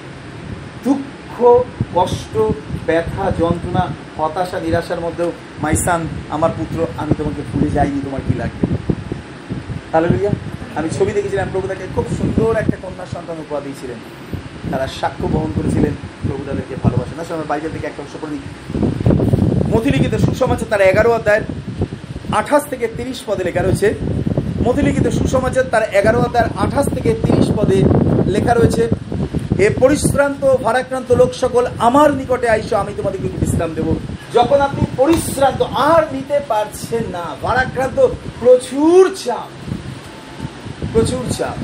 [0.84, 1.34] দুঃখ,
[1.96, 2.34] কষ্ট,
[2.88, 3.84] ব্যথা, যন্ত্রণা,
[4.18, 5.30] হতাশা, নিরাশার মধ্যেও
[5.64, 6.00] মাইসান
[6.34, 8.64] আমার পুত্র, আমি তোমাকে ভুলে যাইনি, তোমার কি লাগবে?
[9.92, 10.32] তাহলে লইয়া
[10.78, 13.98] আমি ছবি দেখেছিলাম, প্রভু তাকে খুব সুন্দর একটা কন্যা সন্তান উপহার দিয়েছিলেন।
[14.70, 15.94] তারা সাক্ষ্য বহন করেছিলেন,
[16.26, 18.42] প্রভু তাদেরকে ভালোবাসেন। না সময় বাইরের দিকে একটা অংশ করে নিই।
[19.72, 21.44] মথিলিখিত সুসমাচার তার এগারো অধ্যায়ের
[22.40, 23.88] আঠাশ থেকে তিরিশ পদে লেখা রয়েছে।
[24.66, 27.78] মথিলিখিত সুসমাচার তার এগারো অধ্যায়ের আঠাশ থেকে তিরিশ পদে
[28.34, 28.82] লেখা রয়েছে
[29.66, 33.88] এ পরিশ্রান্ত ভারাক্রান্ত লোক সকল, আমার নিকটে আইসো, আমি তোমাদেরকে বিশ্রাম দেব।
[34.36, 37.98] যখন আপনি পরিশ্রান্ত, আর নিতে পারছেন না, ভারাক্রান্ত
[38.40, 39.48] প্রচুর চাপ।
[40.92, 41.56] প্রচুর চাপ।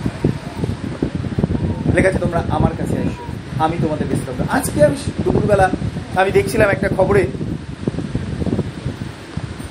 [1.94, 3.24] লেখা তোমরা আমার কাছে এসো,
[3.64, 5.70] আমি তোমাদের বিশ্রাম আজকে আমি দুপুরবেলা
[6.16, 7.26] আমি দেখছিলাম একটা খবরে,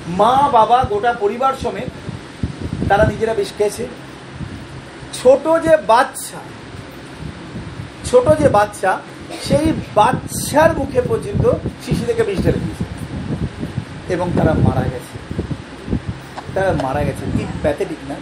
[0.08, 1.90] মা, বাবা, গোটা পরিবার সমেত
[2.88, 3.86] তারা নিজেরা বেশ গেছে।
[5.22, 6.38] ছোট যে বাচ্চা,
[8.10, 9.00] ছোট যে বাচ্চা,
[9.42, 11.50] সেই বাচ্চার মুখে পর্যন্ত
[11.86, 12.84] শিশু থেকে বিষ ঢেলে দিয়েছে।
[14.14, 15.14] এবং তারা মারা গেছে।
[16.54, 18.14] তারা মারা গেছে। কি প্যাথেটিক না?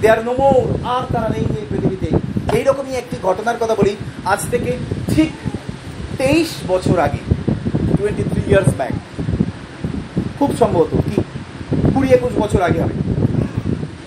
[0.00, 0.60] দে আর নো মোর
[0.94, 2.08] আর তারা নেই এই পৃথিবীতে।
[2.58, 3.92] এইরকমই একটি ঘটনার কথা বলি।
[4.32, 4.70] আজ থেকে
[5.12, 5.30] ঠিক
[6.20, 7.20] তেইশ বছর আগে
[7.96, 8.94] টোয়েন্টি থ্রি ইয়ার্স ব্যাক
[10.38, 11.16] খুব সম্ভবত কি,
[11.92, 12.96] কুড়ি একুশ বছর আগে হবে।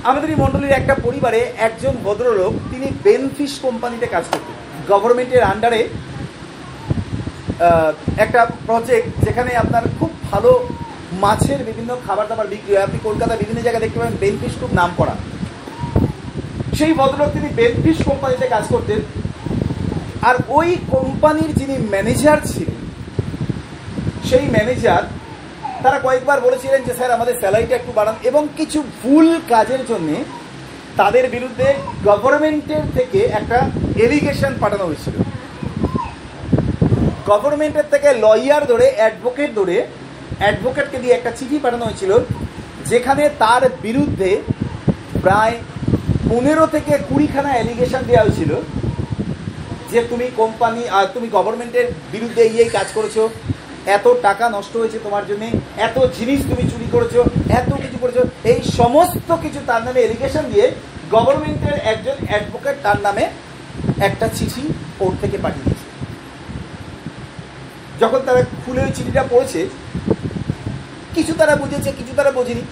[0.09, 4.55] আমাদের এই মণ্ডলীর একটা পরিবারে একজন ভদ্রলোক, তিনি বেনফিশ কোম্পানিতে কাজ করতেন।
[4.91, 5.81] গভর্নমেন্টের আন্ডারে
[8.25, 10.51] একটা প্রজেক্ট যেখানে আপনার খুব ভালো
[11.23, 14.89] মাছের বিভিন্ন খাবার দাবার বিক্রি হয়। আপনি কলকাতা বিভিন্ন জায়গায় দেখতে পাবেন বেনফিশ খুব নাম
[14.99, 15.15] করা।
[16.77, 18.99] সেই ভদ্রলোক তিনি বেনফিশ কোম্পানিতে কাজ করতেন।
[20.29, 22.79] আর ওই কোম্পানির যিনি ম্যানেজার ছিলেন,
[24.29, 25.03] সেই ম্যানেজার
[25.83, 30.09] তারা কয়েকবার বলেছিলেন যে, স্যার, আমাদের স্যালারিটা একটু বাড়ান। এবং কিছু ভুল কাজের জন্য
[30.99, 31.67] তাদের বিরুদ্ধে
[32.05, 33.59] গভর্নমেন্টের থেকে একটা
[34.05, 35.15] এলিগেশন পাঠানো হয়েছিল।
[37.31, 39.75] গভর্নমেন্টের থেকে লয়ার ধরে অ্যাডভোকেট ধরে
[40.39, 42.11] অ্যাডভোকেটকে দিয়ে একটা চিঠি পাঠানো হয়েছিল,
[42.91, 44.31] যেখানে তার বিরুদ্ধে
[45.21, 45.55] প্রায়
[46.29, 48.51] পনেরো থেকে কুড়িখানা অ্যালিগেশন দেওয়া হয়েছিল
[49.91, 53.17] যে তুমি কোম্পানি আর তুমি গভর্নমেন্টের বিরুদ্ধে এই কাজ করেছ,
[53.97, 55.43] এত টাকা নষ্ট হয়েছে তোমার জন্য,
[55.87, 57.15] এত জিনিস তুমি চুরি করেছ,
[57.59, 58.17] এত কিছু করেছ,
[58.51, 60.65] এই সমস্ত কিছু তার নামে এলিগেশন দিয়ে
[61.15, 63.23] গভর্নমেন্টের একজন অ্যাডভোকেট তার নামে
[64.07, 64.63] একটা চিঠি
[64.99, 65.87] কোর্ট থেকে পাঠিয়ে দিয়েছে।
[68.01, 69.61] যখন তারা খুলে ওই চিঠিটা পড়েছে,
[71.15, 72.63] কিছু তারা বুঝেছে, কিছু তারা বোঝেনি।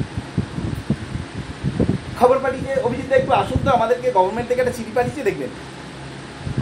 [2.22, 5.52] খবর পাঠিয়ে অভিজিৎ একটু আসুন তো, আমাদেরকে গভর্নমেন্ট থেকে একটা চিঠি পাঠিয়েছে, দেখবেন।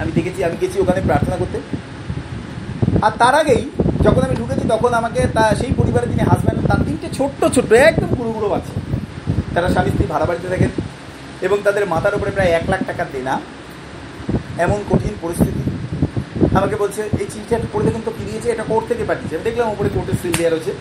[0.02, 1.58] আমি দেখেছি, আমি গেছি ওখানে প্রার্থনা করতে।
[3.06, 3.64] আর তার আগেই
[4.06, 8.10] যখন আমি ঢুকেছি, তখন আমাকে তা, সেই পরিবারের যিনি হাজব্যান্ড তার তিনটে ছোট্ট ছোট্ট, একদম
[8.18, 8.74] গুঁড়ো গুঁড়ো বাচ্চা।
[9.54, 10.72] তারা স্বামী স্ত্রী, ভাড়া বাড়িতে থাকেন
[11.46, 13.36] এবং তাদের মাথার উপরে প্রায় এক লাখ টাকা দেনা।
[14.66, 15.62] এমন কঠিন পরিস্থিতি।
[16.58, 18.12] আমাকে বলছে, এই চিঠিটা পড়ে দেখুন তো
[18.54, 20.72] এটা কোর্ট থেকে পাঠিয়েছে। আমি দেখলাম, ওপরে কোর্টের সিল দেওয়া রয়েছে।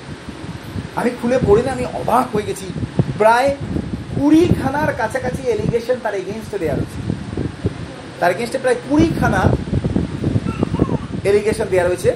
[1.00, 2.66] আমি খুলে পড়ে না, আমি অবাক হয়ে গেছি।
[3.20, 3.48] প্রায়
[4.18, 6.98] কুড়িখানার কাছাকাছি এলিগেশন তার এগেনস্টে দেওয়া রয়েছে
[8.20, 9.42] তার এগেনস্টে প্রায় কুড়িখানা
[11.24, 12.10] এলিগেশন দেওয়া রয়েছে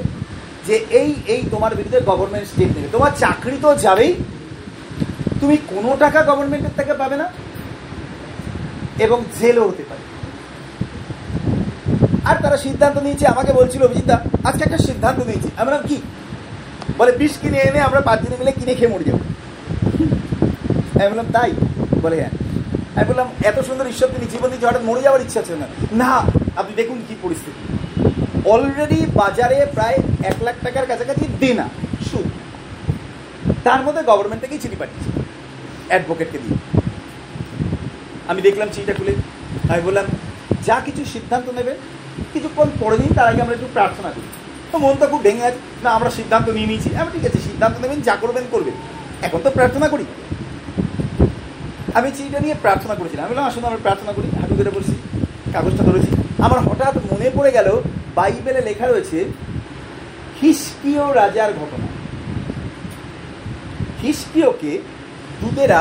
[0.67, 4.15] যে এই এই তোমার বিরুদ্ধে গভর্নমেন্ট স্টেপ নেবে। তোমার চাকরি তো যাবেই।
[5.41, 7.27] তুমি কোনো টাকা গভর্নমেন্টের থেকে পাবে না
[8.99, 10.03] এবং জেলও হতে পারে।
[12.25, 16.03] আর তারা সিদ্ধান্ত নিয়েছে, আমাকে বলছিল, অভিজিৎদা, আজকে একটা সিদ্ধান্ত নিয়েছি। আমরা কি?
[16.99, 19.19] বলে, বিষ কিনে এনে আমরা পাঁচজনে মিলে কিনে খেয়ে মরে যাব।
[21.01, 21.53] আমি বললাম, তাই?
[22.03, 22.31] বলে হ্যাঁ।
[22.97, 26.13] আমি বললাম, এত সুন্দর ঈশ্বর তিনি জীবন দিচ্ছে হঠাৎ মরে যাওয়ার ইচ্ছা ছিল না। না,
[26.57, 27.63] আপনি দেখুন কি পরিস্থিতি।
[28.51, 31.69] অলরেডি বাজারে প্রায় এক লাখ টাকার কাছাকাছি দেনা
[32.13, 32.27] সুদ।
[33.65, 35.27] তার মধ্যে গভর্নমেন্ট থেকেই চিঠি পাঠিয়েছে
[35.89, 36.57] অ্যাডভোকেটকে দিয়ে।
[38.29, 39.15] আমি দেখলাম চিঠিটা খুলে।
[39.73, 40.05] আমি বললাম,
[40.67, 41.77] যা কিছু সিদ্ধান্ত নেবেন
[42.33, 44.29] কিছুক্ষণ পরে দিন তার আগে আমরা একটু প্রার্থনা করি।
[44.73, 48.01] তো মনটা খুব ভেঙে আছে। না, আমরা সিদ্ধান্ত নিয়ে নিয়েছি। আমি ঠিক আছে, সিদ্ধান্ত নেবেন,
[48.01, 48.75] যা করবেন করবেন।
[49.23, 50.05] এখন তো প্রার্থনা করি।
[51.99, 54.95] আমি চিঠিটা নিয়ে প্রার্থনা করেছিলাম, আমি বললাম আসুন আমরা প্রার্থনা করি হাঁটু ধরে বলছি
[55.55, 56.11] কাগজটা ধরেছি।
[56.47, 57.69] আমার হঠাৎ মনে পড়ে গেল,
[58.19, 59.19] বাইবেলে লেখা রয়েছে
[60.41, 61.87] হিস্কীয় রাজার ঘটনা।
[64.03, 64.73] হিস্কীয়কে
[65.41, 65.81] দূতেরা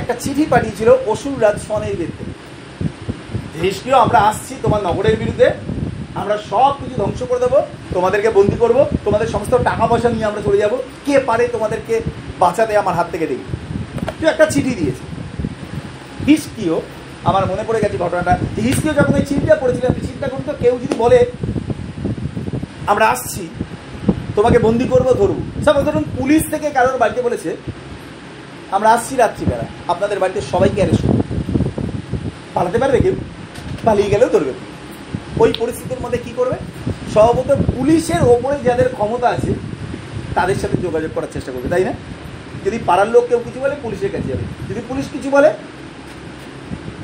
[0.00, 2.24] একটা চিঠি পাঠিয়েছিল অসুর রাজ সনের বিরুদ্ধে।
[3.62, 5.48] হিস্কীয় আমরা আসছি তোমার নগরের বিরুদ্ধে,
[6.20, 7.58] আমরা সব কিছু ধ্বংস করে দেবো,
[7.96, 10.72] তোমাদেরকে বন্দি করব, তোমাদের সমস্ত টাকা পয়সা নিয়ে আমরা চলে যাব,
[11.06, 11.94] কে পারে তোমাদেরকে
[12.42, 13.46] বাঁচাতে আমার হাত থেকে দেখি।
[14.18, 15.04] তুই একটা চিঠি দিয়েছে।
[16.28, 16.76] হিস্কিও,
[17.28, 20.74] আমার মনে পড়ে গেছে ঘটনাটা, যে হিস্কিও যখন এই চিঠিটা পড়েছিলাম চিন্তা করুন তো কেউ
[20.82, 21.18] যদি বলে,
[22.92, 23.42] আমরা আসছি,
[24.36, 27.50] তোমাকে বন্দি করব, ধরবো। সাপোজ ধরুন পুলিশ থেকে কারোর বাড়িতে বলেছে,
[28.76, 31.20] আমরা আসছি রাত্রিবেলা, আপনাদের বাড়িতে সবাইকে অ্যারেস্ট করব
[32.54, 33.14] পালাতে পারবে কেউ?
[33.86, 34.52] পালিয়ে গেলেও ধরবে।
[35.42, 36.56] ওই পরিস্থিতির মধ্যে কি করবে?
[37.12, 39.50] স্বভাবত পুলিশের ওপরে যাদের ক্ষমতা আছে,
[40.34, 41.92] তাদের সাথে যোগাযোগ করার চেষ্টা করবে, তাই না?
[42.64, 45.50] যদি পাড়ার লোক কেউ কিছু বলে, পুলিশের কাছে যাবে। যদি পুলিশ কিছু বলে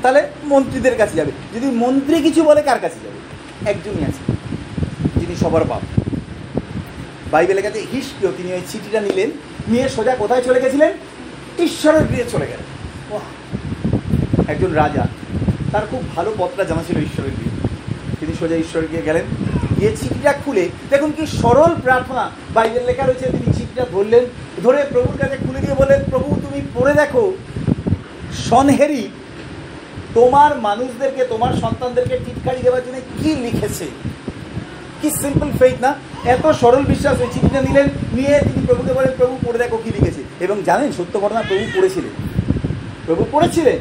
[0.01, 3.19] তাহলে মন্ত্রীদের কাছে যাবে। যদি মন্ত্রী কিছু বলে, কার কাছে যাবে?
[3.71, 4.23] একজনই আছে,
[5.19, 5.83] যিনি সবার বাপ।
[7.31, 9.29] বাইবেলের কাছে হিসকিও তিনি ওই চিঠিটা নিলেন,
[9.67, 10.91] নিয়ে সোজা কোথায় চলে গেছিলেন?
[11.63, 12.67] ঈশ্বরের গৃহে চলে গেলেন!
[14.47, 15.07] একজন রাজা,
[15.71, 17.55] তার খুব ভালো পথটা জানা ছিল ঈশ্বরের গৃহে।
[18.19, 19.25] তিনি সোজা ঈশ্বরের গিয়ে গেলেন,
[19.79, 24.23] গিয়ে চিঠিটা খুলে, দেখুন কি সরল প্রার্থনা। বাইবেল লেখা রয়েছে, তিনি চিঠিটা ধরলেন,
[24.63, 27.23] ধরে প্রভুর কাছে খুলে দিয়ে বললেন, প্রভু, তুমি পড়ে দেখো
[28.49, 29.03] সনহেরি
[30.13, 33.85] তোমার মানুষদেরকে, তোমার সন্তানদেরকে টিটকারি দেওয়ার জন্য কি লিখেছে?
[35.01, 35.95] কি সিম্পল ফেইথ না?
[36.25, 40.23] এত সরল বিশ্বাস ওই চিঠিটা নিলেন, নিয়ে তিনি প্রভুকে বলেন, প্রভু, পড়ে দেখো কি লিখেছে।
[40.39, 42.11] এবং জানেন, সত্য ঘটনা, প্রভু পড়েছিলেন।
[43.05, 43.77] প্রভু পড়েছিলেন।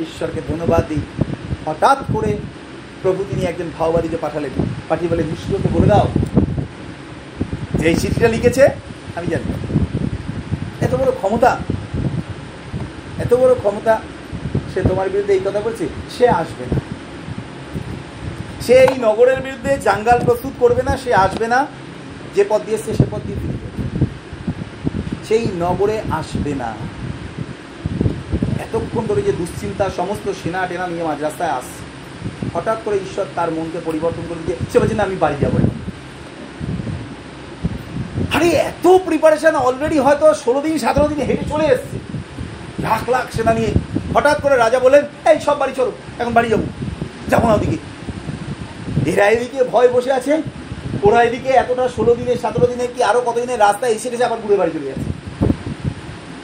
[0.00, 1.00] ঈশ্বরকে ধন্যবাদ দিই।
[1.66, 2.36] হঠাৎ করে
[3.02, 4.50] প্রভু তিনি একজন ভাওবাদীকে পাঠালেন।
[4.88, 6.08] পাঠিয়ে বলে, মুসলিমকে বলে দাও,
[7.74, 8.68] যে এই চিঠিটা লিখেছে,
[9.16, 9.52] আমি জানি।
[10.80, 11.58] এত বড় ক্ষমতা,
[13.18, 14.00] এত বড় ক্ষমতা
[14.76, 15.84] সে তোমার বিরুদ্ধে এই কথা বলছে,
[16.18, 16.78] সে আসবে না।
[18.64, 21.66] সে এই নগরের বিরুদ্ধে জাঙ্গাল প্রস্তুত করবে না, সে আসবে না।
[22.34, 23.68] যে পথ দিয়ে এসছে, সে পথ দিয়ে ফিরে যাবে।
[25.28, 26.70] সেই নগরে আসবে না।
[28.64, 31.80] এতক্ষণ ধরে যে দুশ্চিন্তা, সমস্ত সেনা টেনা নিয়ে মাঝ রাস্তায় আসছে
[32.54, 35.54] হঠাৎ করে ঈশ্বর তার মনকে পরিবর্তন করে দিয়ে, সে বলছে, না, আমি বাড়ি যাব
[38.36, 41.96] আরে, এত প্রিপারেশন অলরেডি হয়তো ষোলো দিন, সতেরো দিন হেঁটে চলে এসছে।
[42.86, 43.72] লাখ লাখ সেনা নিয়ে
[44.16, 46.62] হঠাৎ করে রাজা বলেন এই, সব বাড়ি চলো, এখন বাড়ি যাব।
[47.32, 47.78] যাব না ওদিকে।
[49.10, 50.32] এরা এদিকে ভয় বসে আছে,
[51.06, 54.56] ওরা এদিকে এতটা ষোলো দিনে, সতেরো দিনে কি আরও কতদিনের রাস্তায় এসে এসে আবার ঘুরে
[54.60, 55.08] বাড়ি চলে যাচ্ছে।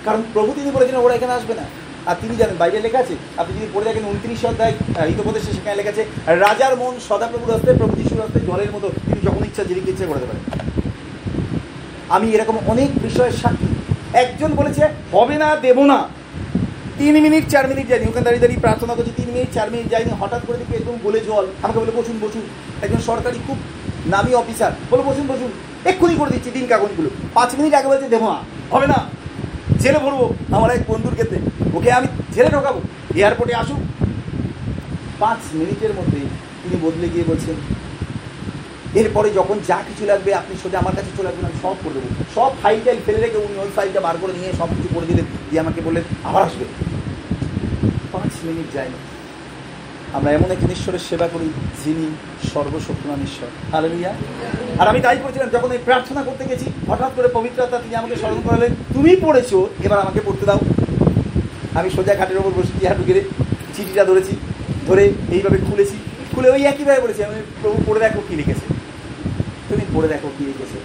[0.07, 1.65] কারণ প্রভু তিনি বলেছেন, ওরা এখানে আসবে না।
[2.09, 4.75] আর তিনি জানেন, বাইরে লেখা আছে, আপনি যদি পড়ে দেখেন উনত্রিশ অধ্যায়
[5.11, 6.05] হিতোপদেশে সেখানে লেখা আছে,
[6.45, 10.27] রাজার মন সদাপ্রভুর হস্তে, প্রভু যিশুর হস্তে জলের মতো, তিনি যখন ইচ্ছা যেদিকে ইচ্ছা করতে
[10.29, 10.45] পারেন
[12.17, 13.69] আমি এরকম অনেক বিষয়ের সাক্ষী।
[14.23, 15.99] একজন বলেছে, হবে না, দেব না।
[17.03, 20.11] তিন মিনিট, চার মিনিট যায়নি। ওখানে দাঁড়িয়ে দাঁড়িয়ে প্রার্থনা করছি, তিন মিনিট, চার মিনিট যায়নি।
[20.23, 22.45] হঠাৎ করে দেখি একদম বলে জল। আমাকে বলে, বসুন বসুন।
[22.85, 23.59] একজন সরকারি খুব
[24.15, 25.51] নামি অফিসার বলে, বসুন বসুন।
[25.91, 28.39] এক্ষুনি করে দিচ্ছি দিন কাগজগুলো। পাঁচ মিনিট আগে বলছে দেবো না
[28.75, 28.99] হবে না।
[29.83, 30.25] জেলে ভরবো
[30.57, 31.39] আমার এক বন্ধুর ক্ষেত্রে।
[31.77, 32.81] ওকে আমি জেলে ঢোকাবো।
[33.19, 33.81] এয়ারপোর্টে আসুক।
[35.23, 36.21] পাঁচ মিনিটের মধ্যে
[36.63, 37.57] তিনি বদলে গিয়ে বলছেন,
[39.01, 42.09] এরপরে যখন যা কিছু লাগবে, আপনি সোজা আমার কাছে চলে আসবেন, আমি সব করে দেবো।
[42.37, 45.27] সব ফাইল টাইল ফেলে রেখে উনি ওই ফাইলটা বার করে নিয়ে সব কিছু করে দিলেন।
[45.49, 46.65] দিয়ে আমাকে বললেন, আবার আসবে।
[48.13, 48.95] পাঁচ মিনিট যায়নি
[50.13, 51.49] আমরা এমন একজন ঈশ্বরের সেবা করি,
[51.85, 52.07] যিনি
[52.55, 54.15] সর্বশক্তিমান ঈশ্বর। হালেলুয়া
[54.79, 58.41] আর আমি তাই করেছিলাম, যখন এই প্রার্থনা করতে গেছি, হঠাৎ করে পবিত্রতা তিনি আমাকে স্মরণ
[58.45, 60.59] করালেন, তুমি পড়েছো, এবার আমাকে পড়তে দাও।
[61.75, 63.23] আমি সোজা খাটের ওপর বসে হাঁটু গেড়ে
[63.77, 64.37] চিঠিটা ধরেছি,
[64.87, 65.97] ধরে এইভাবে খুলেছি।
[66.35, 68.75] খুলে ওই একইভাবে বলেছি, আমি প্রভু, পড়ে দেখো কী লিখেছে।
[69.69, 70.79] তুমি পড়ে দেখো কী লিখেছে?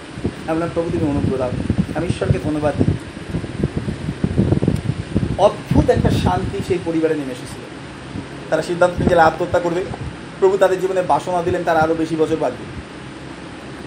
[0.47, 1.51] আমি বললাম, প্রভু, তুমি অনুগ্রহ দাও।
[1.95, 3.06] আমি ঈশ্বরকে ধন্যবাদ দিই।
[5.45, 7.62] অদ্ভুত একটা শান্তি সেই পরিবারে নেমে এসেছিল।
[8.50, 9.82] তারা সিদ্ধান্ত গেলে আত্মহত্যা করবে।
[10.39, 12.65] প্রভু তাদের জীবনে বাসনা দিলেন, তারা আরও বেশি বছর বাঁচবে।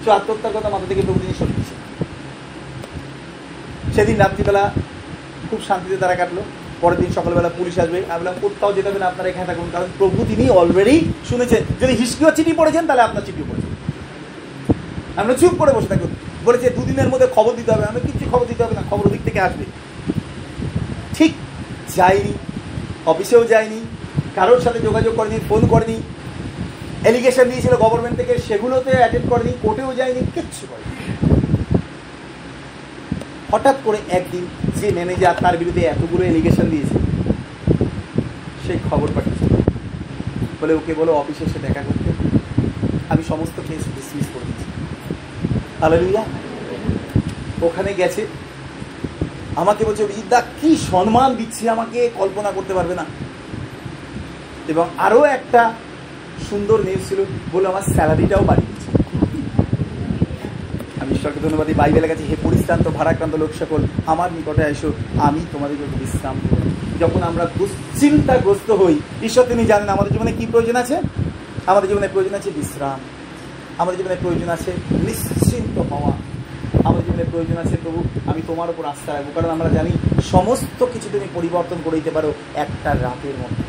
[0.04, 1.54] সে আত্মহত্যার কথা মাথা থেকে প্রভু তিনি সরে
[3.94, 4.62] সেদিন রাত্রিবেলা
[5.50, 6.42] খুব শান্তিতে তারা কাটলো।
[6.80, 9.88] পরের দিন সকালবেলা পুলিশ আসবে। আমি বললাম, কোথাও যেতে হবে না, আপনারা এখানে থাকুন। কারণ
[9.98, 10.96] প্রভু তিনি অলরেডি
[11.30, 13.72] শুনেছেন। যদি হিস্ট্রিও চিঠি পড়েছেন তাহলে আপনার চিঠিও পড়েছেন
[15.20, 16.10] আমরা চুপ করে বসে থাকুন
[16.46, 19.40] বলেছে, দুদিনের মধ্যে খবর দিতে হবে। আমি কিচ্ছু খবর দিতে হবে না, খবর দিক থেকে
[19.48, 19.64] আসবে।
[21.20, 21.32] ঠিক
[21.98, 22.32] যায়নি
[23.12, 23.80] অফিসেও যায়নি
[24.36, 25.96] কারোর সাথে যোগাযোগ করেনি ফোন করেনি
[27.08, 30.92] এলিগেশন দিয়েছিল গভর্নমেন্ট থেকে, সেগুলোতে অ্যাটেন্ড করেনি কোর্টেও যায়নি, কিচ্ছু করেনি।
[33.52, 34.44] হঠাৎ করে একদিন
[34.78, 36.96] যে ম্যানেজার তার বিরুদ্ধে এতগুলো এলিগেশন দিয়েছে
[38.64, 39.44] সেই খবর পাঠিয়েছে।
[40.60, 42.10] বলে ওকে বলো অফিসে এসে দেখা করতে
[43.12, 44.66] আমি সমস্ত কেস ডিসমিস করে দিচ্ছি
[45.84, 46.22] আলালুইয়া
[47.66, 48.22] ওখানে গেছে
[49.56, 52.10] আমাকে বলছে বিদ্যা কি সম্মান দিচ্ছে আমাকে?
[52.14, 53.04] কল্পনা করতে পারবে না।
[54.68, 55.72] এবং আরও একটা
[56.50, 58.90] সুন্দর নিউজ ছিল, বলে আমার স্যালারিটাও বাড়িয়ে দিচ্ছে
[61.00, 65.76] আমি ঈশ্বরকে ধন্যবাদ বাইবেলের কাছে হে পরিশ্রান্ত, ভারাক্রান্ত লোক সকল, আমার নিকটে এসো, আমি তোমাদের
[65.76, 66.36] জন্য বিশ্রাম
[67.00, 67.46] যখন আমরা
[68.00, 71.00] চিন্তাগ্রস্ত হই, ঈশ্বর তিনি জানেন আমাদের জীবনে কি প্রয়োজন আছে?
[71.66, 73.00] আমাদের জীবনে প্রয়োজন আছে বিশ্রাম।
[73.78, 76.29] আমাদের জীবনে প্রয়োজন আছে নিশ্চিন্ত হওয়া।
[76.84, 79.90] আমাদের জীবনে প্রয়োজন আছে, প্রভু, আমি তোমার উপর আস্থা রাখব। কারণ আমরা জানি
[80.30, 83.62] সমস্ত কিছু তুমি পরিবর্তন করে দিতে পারো একটা রাতের মধ্যে।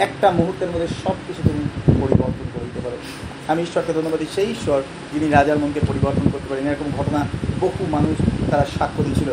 [0.00, 2.96] একটা মুহূর্তের মধ্যে সব কিছু তুমি পরিবর্তন করে দিতে পারো।
[3.48, 7.26] আমি ঈশ্বরকে ধন্যবাদ সেই ঈশ্বর যিনি রাজার মনকে পরিবর্তন করতে পারেন, এরকম ঘটনা
[7.60, 8.18] বহু মানুষ
[8.50, 9.28] তারা সাক্ষ্য দিয়েছিল।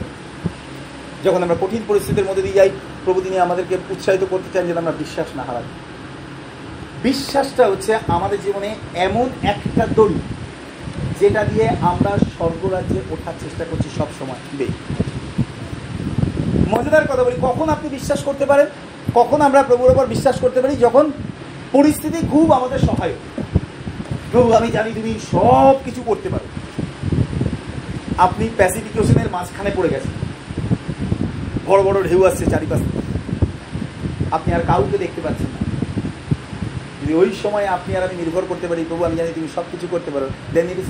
[1.24, 2.70] যখন আমরা কঠিন পরিস্থিতির মধ্যে দিয়ে যাই,
[3.06, 5.64] প্রভু তিনি আমাদেরকে উৎসাহিত করতে চান যেন আমরা বিশ্বাস না হারাই।
[7.04, 10.20] বিশ্বাসটা হচ্ছে আমাদের জীবনে এমন একটা দড়ি
[11.20, 14.68] যেটা দিয়ে আমরা স্বর্গরাজ্যে ওঠার চেষ্টা করছি সব সময়।
[16.70, 18.68] মজাদার কথা বলি কখন আপনি বিশ্বাস করতে পারেন?
[19.16, 20.76] কখন আমরা প্রভুর ওপর বিশ্বাস করতে পারি?
[20.76, 21.12] যখন
[21.72, 23.42] পরিস্থিতি খুব আমাদের সহায়ক।
[24.32, 26.46] প্রভু আমি জানি তুমি সব কিছু করতে পারো।
[28.18, 30.12] আপনি প্যাসিফিক ওশনের মাঝখানে পড়ে গেছেন।
[31.66, 32.84] বড় বড় ঢেউ আসছে চারিপাশে।
[34.32, 35.57] আপনি আর কাউকে দেখতে পাচ্ছেন না।
[37.08, 39.88] যদি ওই সময় আপনি আর আমি নির্ভর করতে পারি প্রভু আমি জানি তুমি সব কিছু
[39.92, 40.86] করতে পারো দেন ইট ইস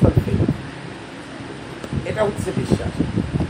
[2.06, 2.92] এটা হচ্ছে বিশ্বাস।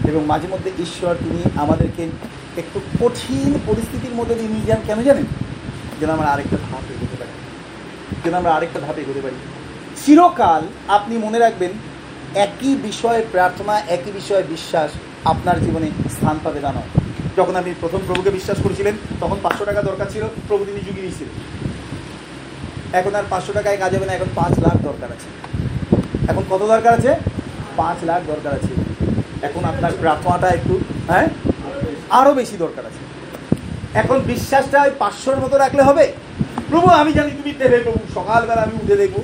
[0.08, 2.10] এবং মাঝে মধ্যে ঈশ্বর, তিনি আমাদেরকে
[2.58, 5.24] একটু কঠিন পরিস্থিতির মধ্যে দিয়ে নিয়ে যান, কেন জানেন?
[6.00, 7.30] যেন আমরা আরেকটা ধাপ এগোতে পারি।
[8.24, 9.36] যেন আমরা আরেকটা ধাপ এগোতে পারি।
[10.06, 11.72] চিরকাল আপনি মনে রাখবেন,
[12.36, 14.92] একই বিষয়ে প্রার্থনা, একই বিষয়ে বিশ্বাস
[15.26, 17.02] আপনার জীবনে স্থান পাবে তা নয়।
[17.38, 21.67] যখন আপনি প্রথম প্রভুকে বিশ্বাস করেছিলেন, তখন পাঁচশো টাকা দরকার ছিল, প্রভু তিনি যুগিয়ে দিয়েছিলেন।
[22.94, 25.28] এখন আর পাঁচশো টাকায় কাজ হবে না, এখন পাঁচ লাখ দরকার আছে।
[26.32, 27.12] এখন কত দরকার আছে?
[27.78, 28.74] পাঁচ লাখ দরকার আছে।
[29.48, 31.28] এখন আপনার প্রার্থনাটা একটু হ্যাঁ?
[32.10, 33.02] আরও বেশি দরকার আছে।
[34.02, 36.06] এখন বিশ্বাসটা ওই পাঁচশোর মতো রাখলে হবে?
[36.70, 39.16] প্রভু, আমি জানি তুমি দেবে প্রভু সকালবেলা আমি উঠে দেখব।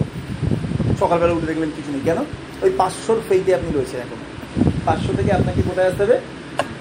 [0.99, 2.19] সকালবেলা উঠে দেখবেন কিছু নেই। কেন?
[2.63, 4.19] ওই পাঁচশোর ফেইতে আপনি রয়েছেন এখন।
[4.85, 6.17] পাঁচশো থেকে আপনাকে কোথায় আসতে হবে?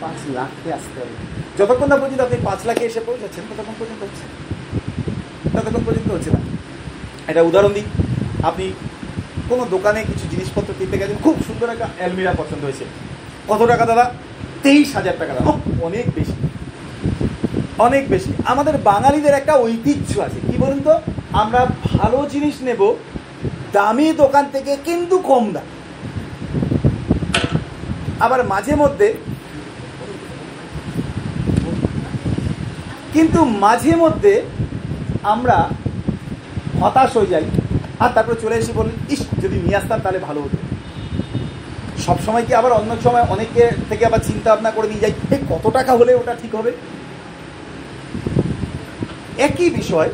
[0.03, 1.15] পাঁচ লাখে আসতে হবে।
[1.59, 4.25] যতক্ষণ না পর্যন্ত আপনি পাঁচ লাখে এসে পৌঁছাচ্ছেন, ততক্ষণ পর্যন্ত হচ্ছে
[5.55, 6.41] ততক্ষণ পর্যন্ত হচ্ছে না।
[7.29, 7.85] এটা উদাহরণ দিই।
[8.43, 8.73] আপনি
[9.49, 12.85] কোনো দোকানে কিছু জিনিসপত্র কিনতে গেছেন, খুব সুন্দর একটা অ্যালমিরা পছন্দ হয়েছে।
[13.49, 14.13] কত টাকা দাদা?
[14.63, 16.33] তেইশ হাজার টাকা দাদা। অনেক বেশি।
[17.79, 20.95] অনেক বেশি। আমাদের বাঙালিদের একটা ঐতিহ্য আছে। কি বলুন তো?
[21.33, 22.95] আমরা ভালো জিনিস নেব,
[23.73, 25.65] দামি দোকান থেকে কিন্তু কম দাম।
[28.21, 29.15] আবার মাঝে মধ্যে,
[33.13, 34.43] কিন্তু মাঝে মধ্যে
[35.23, 35.69] আমরা
[36.83, 37.47] হতাশ হয়ে যাই।
[38.03, 40.59] আর তারপরে চলে এসে বললেন, ইস, যদি নিয়ে আসতাম তাহলে ভালো হতো।
[42.07, 45.15] সব সময় কি আবার অন্য সময় অনেকে থেকে আবার চিন্তা ভাবনা করে নিয়ে যাই
[45.51, 46.71] কত টাকা হলে ওটা ঠিক হবে?
[49.49, 50.11] একই বিষয়,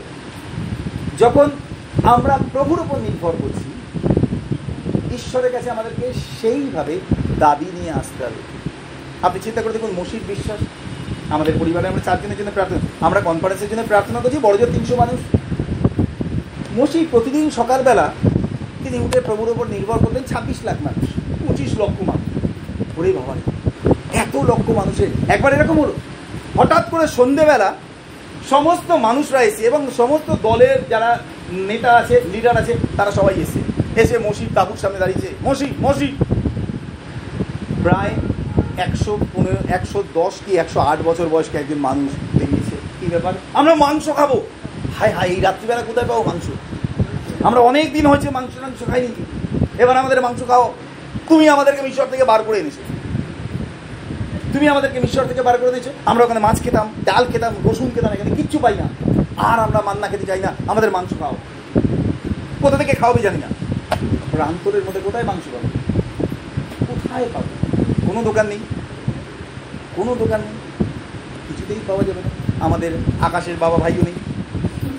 [1.18, 1.46] যখন
[2.14, 3.68] আমরা প্রভুর উপর নির্ভর করছি,
[5.18, 6.06] ঈশ্বরের কাছে আমাদেরকে
[6.38, 6.94] সেইভাবে
[7.38, 8.40] দাবি নিয়ে আসতে হবে।
[9.26, 10.60] আপনি চিন্তা করে দেখুন, মসির বিশ্বাস,
[11.34, 15.20] আমাদের পরিবারে আমরা চারজনের জন্য প্রার্থনা, আমরা কনফারেন্সের জন্য প্রার্থনা করছি, বড়জোর তিনশো মানুষ।
[16.78, 18.06] মসি প্রতিদিন সকালবেলা
[18.82, 21.06] তিনি উঠে প্রভুর ওপর নির্ভর করতেন ছাব্বিশ লাখ মানুষ,
[21.42, 22.26] পঁচিশ লক্ষ মানুষ।
[22.98, 23.34] ওরে বাবা
[24.22, 25.94] এত লক্ষ মানুষের। একবার এরকম হলো।
[26.58, 27.68] হঠাৎ করে সন্ধেবেলা
[28.52, 31.10] সমস্ত মানুষরা এসে এবং সমস্ত দলের যারা
[31.68, 33.60] নেতা আছে লিডার আছে, তারা সবাই এসে।
[34.02, 36.08] এসে মসির তাবুর সামনে দাঁড়িয়েছে। মসি মসি
[37.84, 38.14] প্রায়
[38.86, 43.34] একশো পনেরো, একশো দশ কি একশো আট বছর বয়স্ক একজন মানুষ বেরিয়েছে কি ব্যাপার?
[43.58, 44.32] আমরা মাংস খাব।
[44.98, 46.46] হায় হায়, এই রাত্রিবেলা কোথায় পাবো মাংস?
[47.44, 49.10] আমরা অনেক দিন হয়েছে মাংস টাংস খাইনি।
[49.82, 50.72] এবার আমাদের মাংস খাও।
[51.28, 52.82] তুমি আমাদেরকে মিশর থেকে বার করে এনেছো।
[54.52, 58.12] তুমি আমাদেরকে মিশর থেকে বার করে দিয়েছ। আমরা ওখানে মাছ খেতাম, ডাল খেতাম, রসুন খেতাম,
[58.12, 58.86] এখানে কিচ্ছু পাই না।
[59.36, 61.36] আর আমরা মান্না খেতে চাই না, আমাদের মাংস খাও।
[62.62, 63.48] কোথা থেকে খাওয়াবে জানি না।
[64.32, 65.68] প্রান্তরের মধ্যে কোথায় মাংস পাবো?
[66.86, 67.48] কোথায় পাবো?
[68.06, 68.58] কোনো দোকান নেই।
[69.96, 70.86] কোনো দোকান নেই।
[71.48, 72.30] কিছুতেই পাওয়া যাবে না।
[72.64, 74.14] আমাদের আকাশের বাবা ভাইও নেই।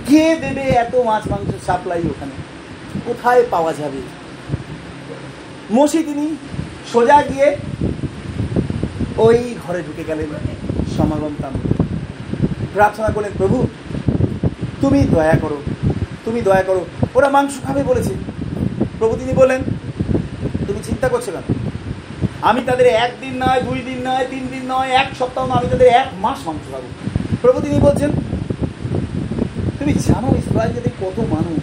[0.07, 2.35] কে দেবে এত মাছ মাংস সাপ্লাই ওখানে?
[3.05, 4.01] কোথায় পাওয়া যাবে?
[5.71, 6.35] মসি তিনি
[6.93, 7.55] সোজা গিয়ে
[9.17, 10.29] ওই ঘরে ঢুকে গেলেন
[10.97, 11.53] সমাগম তাম
[12.73, 13.67] প্রার্থনা করলেন, প্রভু,
[14.81, 15.61] তুমি দয়া করো,
[16.25, 16.85] তুমি দয়া করো।
[17.15, 18.13] ওরা মাংস খাবে বলেছে।
[18.99, 19.61] প্রভু তিনি বললেন,
[20.67, 21.55] তুমি চিন্তা করছ কেন?
[22.41, 25.87] আমি তাদের একদিন নয়, দুই দিন নয়, তিন দিন নয়, এক সপ্তাহ নয়, আমি তাদের
[25.87, 26.81] এক মাস মাংস খাব।
[27.41, 28.11] প্রভু তিনি বলছেন
[29.89, 31.61] তুমি জানো ইসরায়েল যদি কত মানুষ,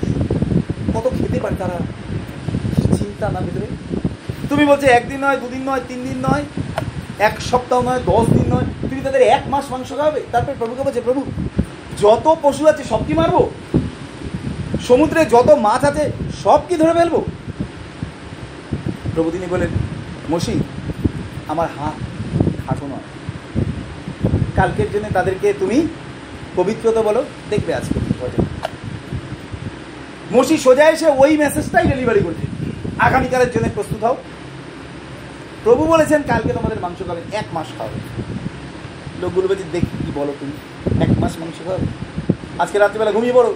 [0.95, 1.79] কত খেতে পারে তারা?
[2.99, 3.67] চিন্তা না ভিতরে।
[4.51, 6.45] তুমি বলছো একদিন নয়, দুদিন নয়, তিন দিন নয়,
[7.29, 11.01] এক সপ্তাহ নয়, দশ দিন নয়, তুমি তাদের এক মাস মাংস খাবে তারপরে প্রভুকে বলছে,
[11.09, 11.21] প্রভু,
[12.03, 13.43] যত পশু আছে সব কি মারবো?
[14.89, 16.05] সমুদ্রে যত মাছ আছে
[16.43, 17.15] সব কি ধরে ফেলব?
[19.15, 19.71] প্রভু তিনি বলেন
[20.33, 20.55] মসি,
[21.53, 21.97] আমার হাত
[22.65, 23.07] খাটো নয়।
[24.59, 25.79] কালকের জন্য তাদেরকে তুমি
[26.59, 27.21] পবিত্রতা বলো,
[27.55, 27.99] দেখবে আজকে।
[30.37, 32.47] কি মসি সোজা এসে ওই মেসেজটাই ডেলিভারি করছে।
[32.99, 34.17] আগামীকালের জন্য প্রস্তুত হও।
[35.65, 37.99] প্রভু বলেছেন কালকে তোমাদের মাংস খাবে, এক মাস খাবে
[39.23, 40.55] লোকগুলো বলছে, দেখি কি বলো তুমি,
[41.05, 41.87] এক মাস মাংস খাবে?
[42.59, 43.55] আজকে রাত্রিবেলা ঘুমিয়ে পড়ো।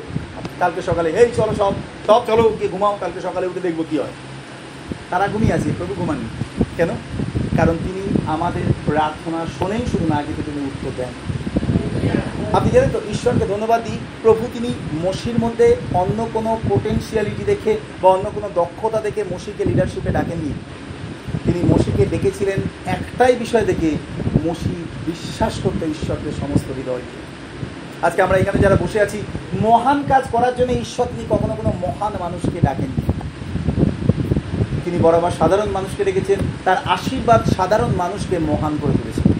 [0.59, 1.73] কালকে সকালে, এই চলো সব
[2.07, 4.15] সব চলো, গিয়ে ঘুমাও, কালকে সকালে উঠে দেখব কি হয়।
[5.11, 6.29] তারা ঘুমিয়ে আছে, প্রভু ঘুমাননি।
[6.77, 6.91] কেন?
[7.57, 11.13] কারণ তিনি আমাদের প্রার্থনা শোনেন শুধু না কিন্তু তিনি উত্তর দেন
[12.53, 18.11] আপনি জানেন তো, ঈশ্বরকে ধন্যবাদ দিই। প্রভু তিনি মসির মধ্যে অন্য কোনো পোটেন্সিয়ালিটি দেখে বা
[18.11, 20.53] অন্য কোনো দক্ষতা দেখে মসিকে লিডারশিপে ডাকেননি।
[21.45, 23.91] তিনি মসিকে ডেকেছিলেন একটাই বিষয় দেখে
[24.45, 27.01] মসি বিশ্বাস করতে ঈশ্বরকে সমস্ত হৃদয়
[28.03, 29.23] আজকে আমরা এখানে যারা বসে আছি,
[29.63, 33.03] মহান কাজ করার জন্য ঈশ্বর তিনি কখনো কোনো মহান মানুষকে ডাকেননি।
[34.85, 39.33] তিনি বরাবর সাধারণ মানুষকে ডেকেছেন, তার আশীর্বাদ সাধারণ মানুষকে মহান করে তুলেছেন।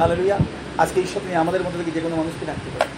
[0.00, 0.38] হালেলুয়া
[0.78, 2.90] আজকে ঈশ্বর তিনি আমাদের মধ্যে থেকে যে কোনো মানুষকে ডাকতে পারে।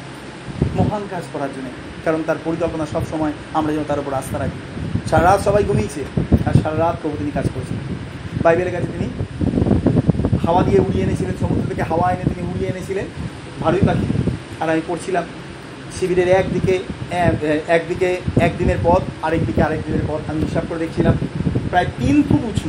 [0.76, 1.68] মহান কাজ করার জন্য।
[2.04, 4.58] কারণ তার পরিকল্পনা সব সময় আমরা যেন তার উপর আস্থা রাখি।
[5.10, 6.04] সারা রাত সবাই ঘুমিয়েছে,
[6.46, 7.76] আর সারা রাত প্রভু তিনি কাজ করেছেন।
[8.42, 9.08] বাইবেলের কাছে তিনি
[10.46, 13.04] হাওয়া দিয়ে উড়িয়ে এনেছিলেন, সমুদ্র থেকে হাওয়া এনে তিনি উড়িয়ে এনেছিলেন।
[13.60, 14.06] ভালোই পাখি।
[14.60, 15.24] আর আমি পড়ছিলাম
[16.00, 16.78] শিবিরের একদিকে
[17.68, 21.14] একদিকে একদিনের পথ, আরেক দিকে আরেক দিনের পথ। আমি হিসাব করে দেখছিলাম,
[21.70, 22.68] প্রায় তিন ফুট উঁচু,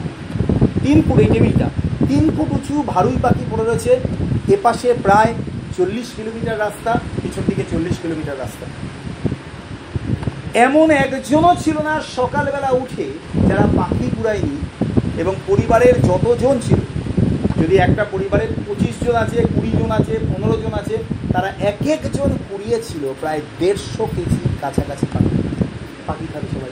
[0.83, 1.69] তিন ফুট এই টেবিলটা,
[2.07, 3.99] তিন ফুট উঁচু ভারুই পাখি পড়ে রয়েছে।
[4.47, 5.33] এপাশে প্রায়
[5.77, 8.65] চল্লিশ কিলোমিটার রাস্তা, পিছন দিকে চল্লিশ কিলোমিটার রাস্তা।
[10.59, 13.05] এমন একজনও ছিল না সকালবেলা উঠে
[13.47, 14.57] যারা পাখি কুড়ায়নি
[15.21, 16.77] এবং পরিবারের যতজন ছিল।
[17.63, 20.97] যদি একটা পরিবারের পঁচিশ জন আছে, কুড়ি জন আছে, পনেরো জন আছে,
[21.33, 25.65] তারা এক একজন কুড়িয়েছিল প্রায় দেড়শো কেজি কাছাকাছি পাখি।
[26.07, 26.69] পাখি খাবে সবাই।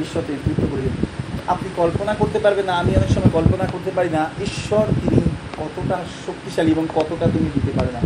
[0.00, 1.06] ঈশ্বর নেতৃত্ব করবেন
[1.46, 5.17] আপনি কল্পনা করতে পারবেন না, আমি অনেক সময় কল্পনা করতে পারি না, ঈশ্বর তিনি।
[5.60, 8.02] কতটা শক্তিশালী এবং কতটা তুমি দিতে পারেন না?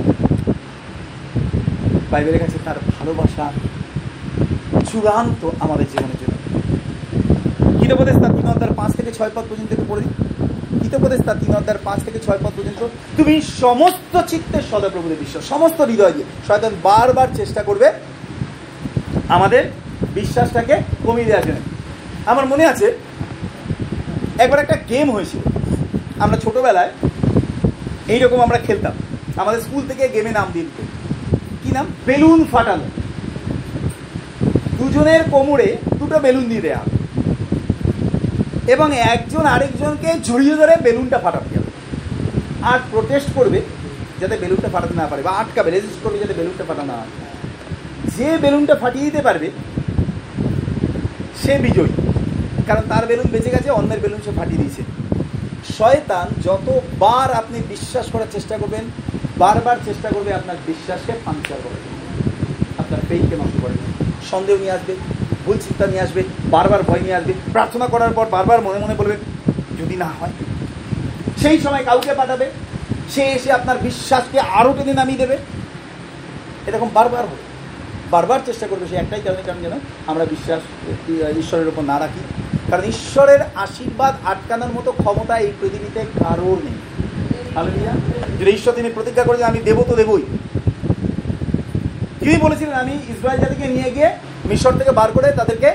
[2.12, 3.44] বাইবেলের কাছে তার ভালোবাসা
[4.90, 6.36] চূড়ান্ত আমাদের জীবনের জন্য।
[7.80, 10.16] কীতপদেশ তার তিন অধ্যায় পাঁচ থেকে ছয় পদ পর্যন্ত পড়ে দিই
[10.82, 12.80] কীতপদেশ তার তিন অধ্যায় পাঁচ থেকে ছয় পদ পর্যন্ত।
[13.18, 17.88] তুমি সমস্ত চিত্তের সদাপ্রভুদের বিশ্বাস সমস্ত হৃদয় দিয়ে শয়তান বারবার চেষ্টা করবে
[19.36, 19.62] আমাদের
[20.18, 20.74] বিশ্বাসটাকে
[21.06, 21.60] কমিয়ে দেওয়ার জন্য।
[22.30, 22.86] আমার মনে আছে,
[24.44, 25.40] একবার একটা গেম হয়েছিল।
[26.24, 26.90] আমরা ছোটবেলায়
[28.08, 28.92] এইরকম আমরা খেলতাম।
[29.36, 30.82] আমাদের স্কুল থেকে গেমে নাম দিত।
[31.62, 31.86] কি নাম?
[32.06, 32.84] বেলুন ফাটানো।
[34.78, 36.82] দুজনের কোমরে দুটো বেলুন দিয়ে দেওয়া
[38.66, 41.70] এবং একজন আরেকজনকে জড়িয়ে ধরে বেলুনটা ফাটাতে হবে।
[42.62, 43.60] আর প্রোটেস্ট করবে
[44.20, 47.04] যাতে বেলুনটা ফাটাতে না পারে বা আটকাবে রেজিস্ট করবে যাতে বেলুনটা ফাটানো না
[48.16, 49.50] যে বেলুনটা ফাটিয়ে দিতে পারবে,
[51.42, 51.92] সে বিজয়ী।
[52.66, 54.82] কারণ তার বেলুন বেঁচে গেছে, অন্যের বেলুন সে ফাটিয়ে দিয়েছে।
[55.82, 58.84] শয়তান যতবার আপনি বিশ্বাস করার চেষ্টা করবেন,
[59.42, 61.78] বারবার চেষ্টা করবে আপনার বিশ্বাসকে ফাংচার জন্য
[62.82, 63.76] আপনার ফেইকে নষ্ট করে
[64.30, 64.92] সন্দেহ নিয়ে আসবে,
[65.44, 66.20] ভুল চিন্তা নিয়ে আসবে,
[66.54, 69.20] বারবার ভয় নিয়ে আসবে, প্রার্থনা করার পর বারবার মনে মনে বলবেন
[69.80, 70.34] যদি না হয়।
[71.42, 72.46] সেই সময় কাউকে পাঠাবে,
[73.12, 75.36] সে এসে আপনার বিশ্বাসকে আরও টেনে নামিয়ে দেবে।
[76.68, 77.42] এরকম বারবার হবে।
[78.14, 79.74] বারবার চেষ্টা করবে সে একটাই কারণে, কারণ যেন
[80.10, 80.60] আমরা বিশ্বাস,
[81.42, 82.22] ঈশ্বরের উপর না রাখি।
[82.72, 86.78] কারণ ঈশ্বরের আশীর্বাদ আটকানোর মতো ক্ষমতা এই পৃথিবীতে কারোর নেই।
[88.38, 90.24] যদি ঈশ্বর তিনি প্রতিজ্ঞা করেছেন, আমি দেবো তো দেবই।
[92.20, 94.10] তিনি বলেছিলেন, আমি ইসরায়েল জাতিকে নিয়ে গিয়ে
[94.48, 95.70] মিশর থেকে বার করে তাদেরকে,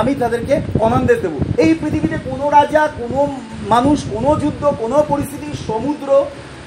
[0.00, 0.54] আমি তাদেরকে
[0.86, 3.18] অনান্দেশ দেবো। এই পৃথিবীতে কোনো রাজা, কোনো
[3.74, 6.08] মানুষ, কোনো যুদ্ধ, কোনো পরিস্থিতি, সমুদ্র,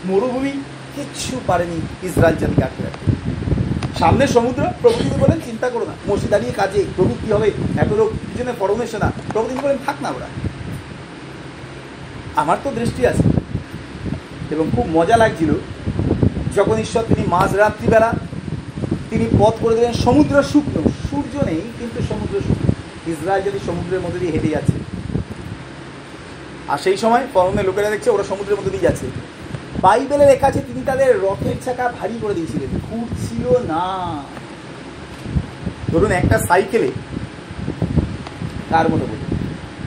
[0.10, 0.54] মরুভূমি
[0.96, 3.17] কিচ্ছু পারেনি ইসরায়েল জাতিকে আটকে রাখতে।
[4.00, 7.52] সামনে সমুদ্র প্রভু তিনি বলেন চিন্তা করো না। মসজিদ দাঁড়িয়ে কাজে প্রভু কী হবে?
[7.78, 10.26] এত লোক পিছনে ফরমেশন না প্রভু তিনি বলেন থাক না ওরা।
[12.36, 13.24] আমার তো দৃষ্টি আছে।
[14.52, 15.54] এবং খুব মজা লাগছিল
[16.56, 18.14] যখন ঈশ্বর তিনি মাঝ রাত্রিবেলা
[19.10, 22.72] তিনি পথ করে দিলেন সমুদ্র শুকনো। সূর্য নেই, কিন্তু সমুদ্র শুকনো।
[23.12, 24.74] ইসরায়েল যদি সমুদ্রের মধ্যে দিয়ে হেঁটে যাচ্ছে।
[26.68, 29.06] আর সেই সময় পরমের লোকেরা দেখছে ওরা সমুদ্রের মধ্যে দিয়ে যাচ্ছে।
[29.82, 34.22] বাইবেলে লেখা আছে, তিনি তাদের রথের চাকা ভারী করে দিয়েছিলেন। ঘুরছিল না।
[35.92, 36.92] ধরুন একটা সাইকেলে
[38.70, 39.38] কার মতো বলি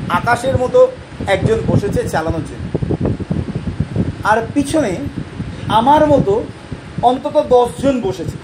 [0.09, 0.89] আকাশের মতো
[1.27, 2.71] একজন বসেছে চালানোর জন্য।
[4.25, 4.97] আর পিছনে
[5.69, 6.45] আমার মতো
[7.03, 8.37] অন্তত দশজন বসেছে।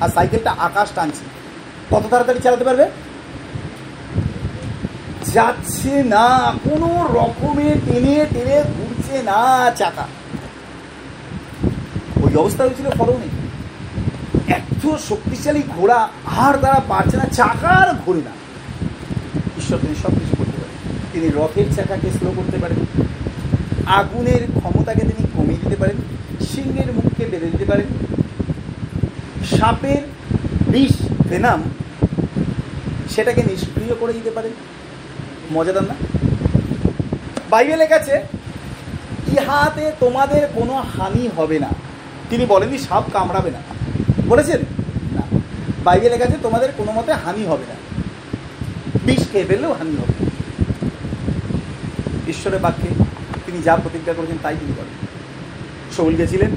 [0.00, 1.24] আর সাইকেলটা আকাশ টানছে।
[1.90, 2.90] কত তাড়াতাড়ি চালাতে পারবে?
[5.32, 10.06] যাচ্ছে না। কোনো রকমে টেনে টেনে ঘুরছে না চাকা।
[12.34, 13.28] ওই অবস্থা হয়েছিল ফলনে
[14.52, 18.30] এত শক্তিশালী ঘোড়া আর তারা পারছে না, চাকার ঘোরে না
[19.58, 22.78] ঈশ্বর, তিনি সব কিছু করতে পারেন। তিনি রথের চাকাকে স্লো করতে পারেন।
[23.86, 25.96] আগুনের ক্ষমতাকে তিনি কমিয়ে দিতে পারেন।
[26.46, 27.86] সিংহের মুখকে বেঁধে দিতে পারেন।
[29.44, 30.02] সাপের
[30.68, 30.92] বিষ,
[31.28, 31.62] ভেনাম,
[33.10, 34.52] সেটাকে নিষ্ক্রিয় করে দিতে পারেন।
[35.52, 35.94] মজাদার না?
[37.50, 38.22] বাইবেলে কাছে
[39.32, 41.83] ইহাতে তোমাদের কোনো হানি হবে না।
[42.34, 43.58] তিনি বলেননি, সাপ কামড়াবে না।
[44.28, 44.60] বলেছেন?
[45.12, 45.22] না।
[45.84, 47.74] বাইবেলে কাছে তোমাদের কোনো মতে হানি হবে না।
[49.04, 50.26] বিষ খেয়ে ফেললেও হানি হবে।
[52.30, 52.88] ঈশ্বরের বাক্যে
[53.46, 55.06] তিনি যা প্রতিজ্ঞা করেছেন তাই তিনি করেন
[55.96, 56.50] শৌল গেছিলেন,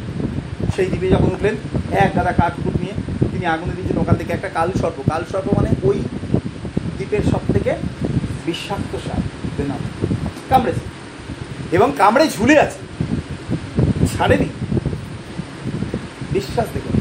[0.75, 1.55] সেই দ্বীপে যখন উঠলেন,
[1.91, 2.93] এক দাদা কাঠকুট নিয়ে
[3.31, 5.99] তিনি আগুনে দিয়েছেন, ওখান থেকে একটা কাল সর্প। কাল সর্প মানে ওই
[6.97, 7.75] দ্বীপের সব থেকে
[8.45, 9.21] বিষাক্ত সাপ,
[9.57, 9.79] বেনাম।
[10.49, 10.79] কামড়েছে।
[11.71, 12.79] এবং কামড়ে ঝুলে আছে।
[14.17, 14.49] ছাড়েনি।
[16.37, 16.95] বিশ্বাস দেখুন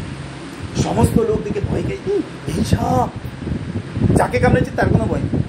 [0.82, 2.16] সমস্ত লোক দেখে ভয় পেয়ে
[2.46, 3.08] "এই, সাপ!
[4.16, 5.42] যাকে কামড়েছে তার কোনো ভয় নেই।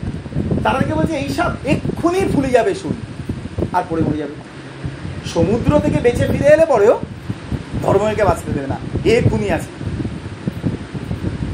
[0.63, 1.29] তারা দেখে বলছে এই
[1.65, 2.93] এক্ষুনি ফুলে যাবে শুন।
[3.73, 4.35] আর পড়ে মরে যাবে।
[5.25, 6.99] সমুদ্র থেকে বেঁচে ফিরে এলে পরেও
[7.83, 9.67] ধর্মকে বাঁচতে দেবে না। এক্ষুনি আছে।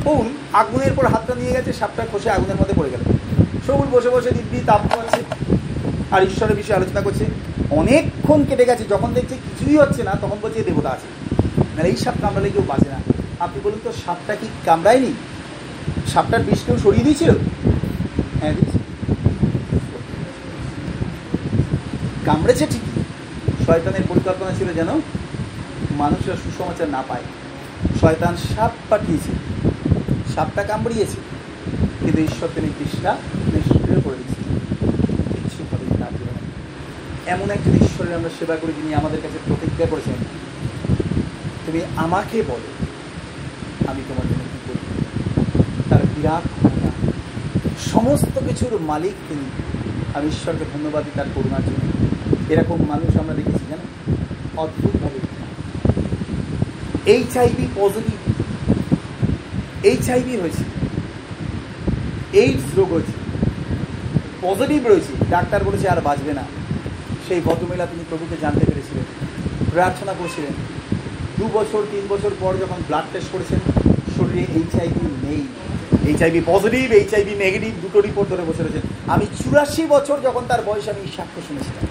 [0.03, 2.99] কোন আগুনের পর হাতটা নিয়ে গেছে সাপটা খসে আগুনের মধ্যে পড়ে গেল।
[3.67, 5.21] সবুজ বসে বসে দিব্যি তাপ পাচ্ছে
[6.11, 7.25] আর ঈশ্বরের বিষয়ে আলোচনা করছে।
[7.69, 11.22] অনেকক্ষণ কেটে গেছে যখন দেখছে কিছুই হচ্ছে না তখন বলছে দেবতা আছে।
[11.75, 12.99] মানে এই সাপ কামড়ালে কেউ বাঁচে না।
[13.39, 15.13] আপনি বলুন তো, সাপটা কি কামড়ায়নি?
[16.13, 17.29] সাপটার বিষ কেউ সরিয়ে দিয়েছিল?
[18.39, 18.53] হ্যাঁ
[22.25, 23.03] কামড়েছে ঠিকই।
[23.65, 24.87] শয়তানের পরিকল্পনা ছিল যেন
[25.91, 27.21] মানুষরা সুসমাচার না পায়।
[28.01, 29.31] শয়তান সাপ পাঠিয়েছে।
[30.35, 31.17] সাপটা কামড়িয়েছে।
[31.99, 33.17] কিন্তু ঈশ্বর তিনি বিষটা
[33.53, 34.43] নিষ্ক্রিয় করে দিয়েছে।
[35.33, 40.42] কিচ্ছু হবে না তার এমন একজন ঈশ্বরের আমরা সেবা করি যিনি আমাদের কাছে প্রতিজ্ঞা করেছেন।
[41.73, 42.85] তুমি আমাকে বলো,
[43.91, 46.89] আমি তোমার জন্য কী করি তার বিরাট ক্ষমতা।
[47.91, 49.45] সমস্ত কিছুর মালিক তিনি।
[50.13, 52.07] আমি ঈশ্বরকে ধন্যবাদ তার করুণার জন্য।
[52.49, 54.15] এরকম মানুষ আমরা দেখেছি, জানো?
[54.61, 55.19] অদ্ভুতভাবে।
[57.05, 58.33] H IV positive
[59.83, 60.63] H IV রয়েছে
[62.33, 63.13] এইডস রোগ হয়েছে।
[64.41, 66.43] পজিটিভ রয়েছে। ডাক্তার বলেছে আর বাঁচবে না।
[67.27, 69.03] সেই ভদ্রমহিলা তিনি প্রভুকে জানতে পেরেছিলেন।
[69.71, 70.72] প্রার্থনা করেছিলেন।
[71.43, 73.59] দু বছর, তিন বছর পর যখন ব্লাড টেস্ট করেছেন,
[74.15, 75.41] শরীরে এইচ আইভি নেই।
[76.09, 80.61] H IV positive HIV negative দুটো রিপোর্ট ধরে বসে রয়েছেন আমি চুরাশি বছর যখন তার
[80.65, 81.85] বয়স, আমি সাক্ষ্য শুনেছিলাম।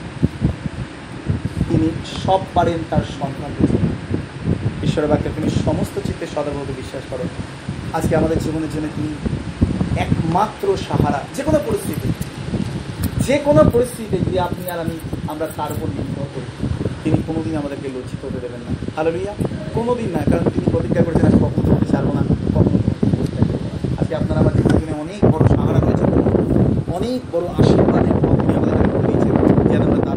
[1.68, 1.88] তিনি
[2.24, 3.04] সব পারেন তার
[3.56, 3.84] পেয়েছেন
[4.86, 7.24] ঈশ্বরের বাক্যে তুমি সমস্ত চিত্তে সদাভাবে বিশ্বাস করো।
[7.98, 9.10] আজকে আমাদের জীবনের জন্য তিনি
[10.04, 12.08] একমাত্র সাহারা। যে কোনো পরিস্থিতি
[13.26, 14.96] যে কোনো পরিস্থিতিতে যদি আপনি আর আমি,
[15.32, 15.88] আমরা তার উপর
[17.04, 19.34] তিনি কোনোদিন আমাদেরকে লজ্জিত হতে দেবেন না। হালেলুইয়া লইয়া
[19.76, 22.22] কোনোদিন না, কারণ তিনি প্রতিজ্ঞা করেছেন, আমি কখনো তোমাকে ছাড়বো না,
[22.56, 22.78] কখনো।
[24.00, 26.04] আজকে আপনারা আমার জীবনে অনেক বড় সাহারা রয়েছে
[26.96, 28.76] অনেক বড় আশীর্বাদের পথ আমাদের
[29.06, 29.34] দিয়েছেন
[29.70, 30.11] যেন আমরা